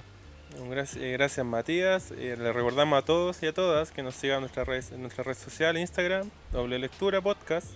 Gracias, 0.69 1.03
gracias 1.03 1.45
Matías. 1.45 2.11
Eh, 2.11 2.35
le 2.37 2.53
recordamos 2.53 2.99
a 2.99 3.05
todos 3.05 3.41
y 3.41 3.47
a 3.47 3.53
todas 3.53 3.91
que 3.91 4.03
nos 4.03 4.15
sigan 4.15 4.37
en 4.37 4.41
nuestra 4.41 4.63
red, 4.63 4.83
en 4.91 5.01
nuestra 5.01 5.23
red 5.23 5.35
social, 5.35 5.77
Instagram, 5.77 6.29
doble 6.51 6.79
lectura 6.79 7.21
podcast. 7.21 7.67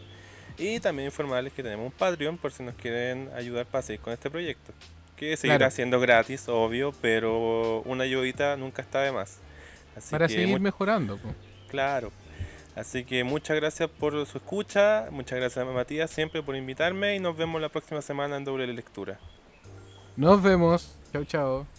Y 0.58 0.80
también 0.80 1.08
informarles 1.08 1.54
que 1.54 1.64
tenemos 1.64 1.86
un 1.86 1.92
Patreon 1.92 2.38
por 2.38 2.52
si 2.52 2.64
nos 2.64 2.76
quieren 2.76 3.30
ayudar 3.36 3.66
para 3.66 3.82
seguir 3.82 4.02
con 4.02 4.14
este 4.14 4.30
proyecto. 4.30 4.74
Que 5.18 5.36
seguirá 5.36 5.58
Claro. 5.58 5.72
siendo 5.76 6.00
gratis, 6.00 6.48
obvio, 6.48 6.94
pero 7.02 7.82
una 7.82 8.04
ayudita 8.06 8.56
nunca 8.56 8.82
está 8.82 9.02
de 9.02 9.12
más. 9.12 9.40
Así 9.96 10.12
para 10.12 10.28
que 10.28 10.36
seguir 10.36 10.60
mejorando. 10.60 11.18
po. 11.18 11.30
Claro. 11.70 12.12
Así 12.76 13.04
que 13.04 13.24
muchas 13.24 13.56
gracias 13.58 13.90
por 13.90 14.14
su 14.28 14.38
escucha, 14.38 15.08
muchas 15.10 15.40
gracias 15.40 15.66
Matías 15.66 16.12
siempre 16.12 16.44
por 16.44 16.56
invitarme 16.56 17.16
y 17.16 17.20
nos 17.20 17.36
vemos 17.36 17.60
la 17.60 17.70
próxima 17.70 18.02
semana 18.04 18.38
en 18.38 18.46
Doble 18.46 18.68
Lectura. 18.68 19.20
Nos 20.16 20.42
vemos. 20.44 20.96
Chao, 21.12 21.26
chao. 21.26 21.77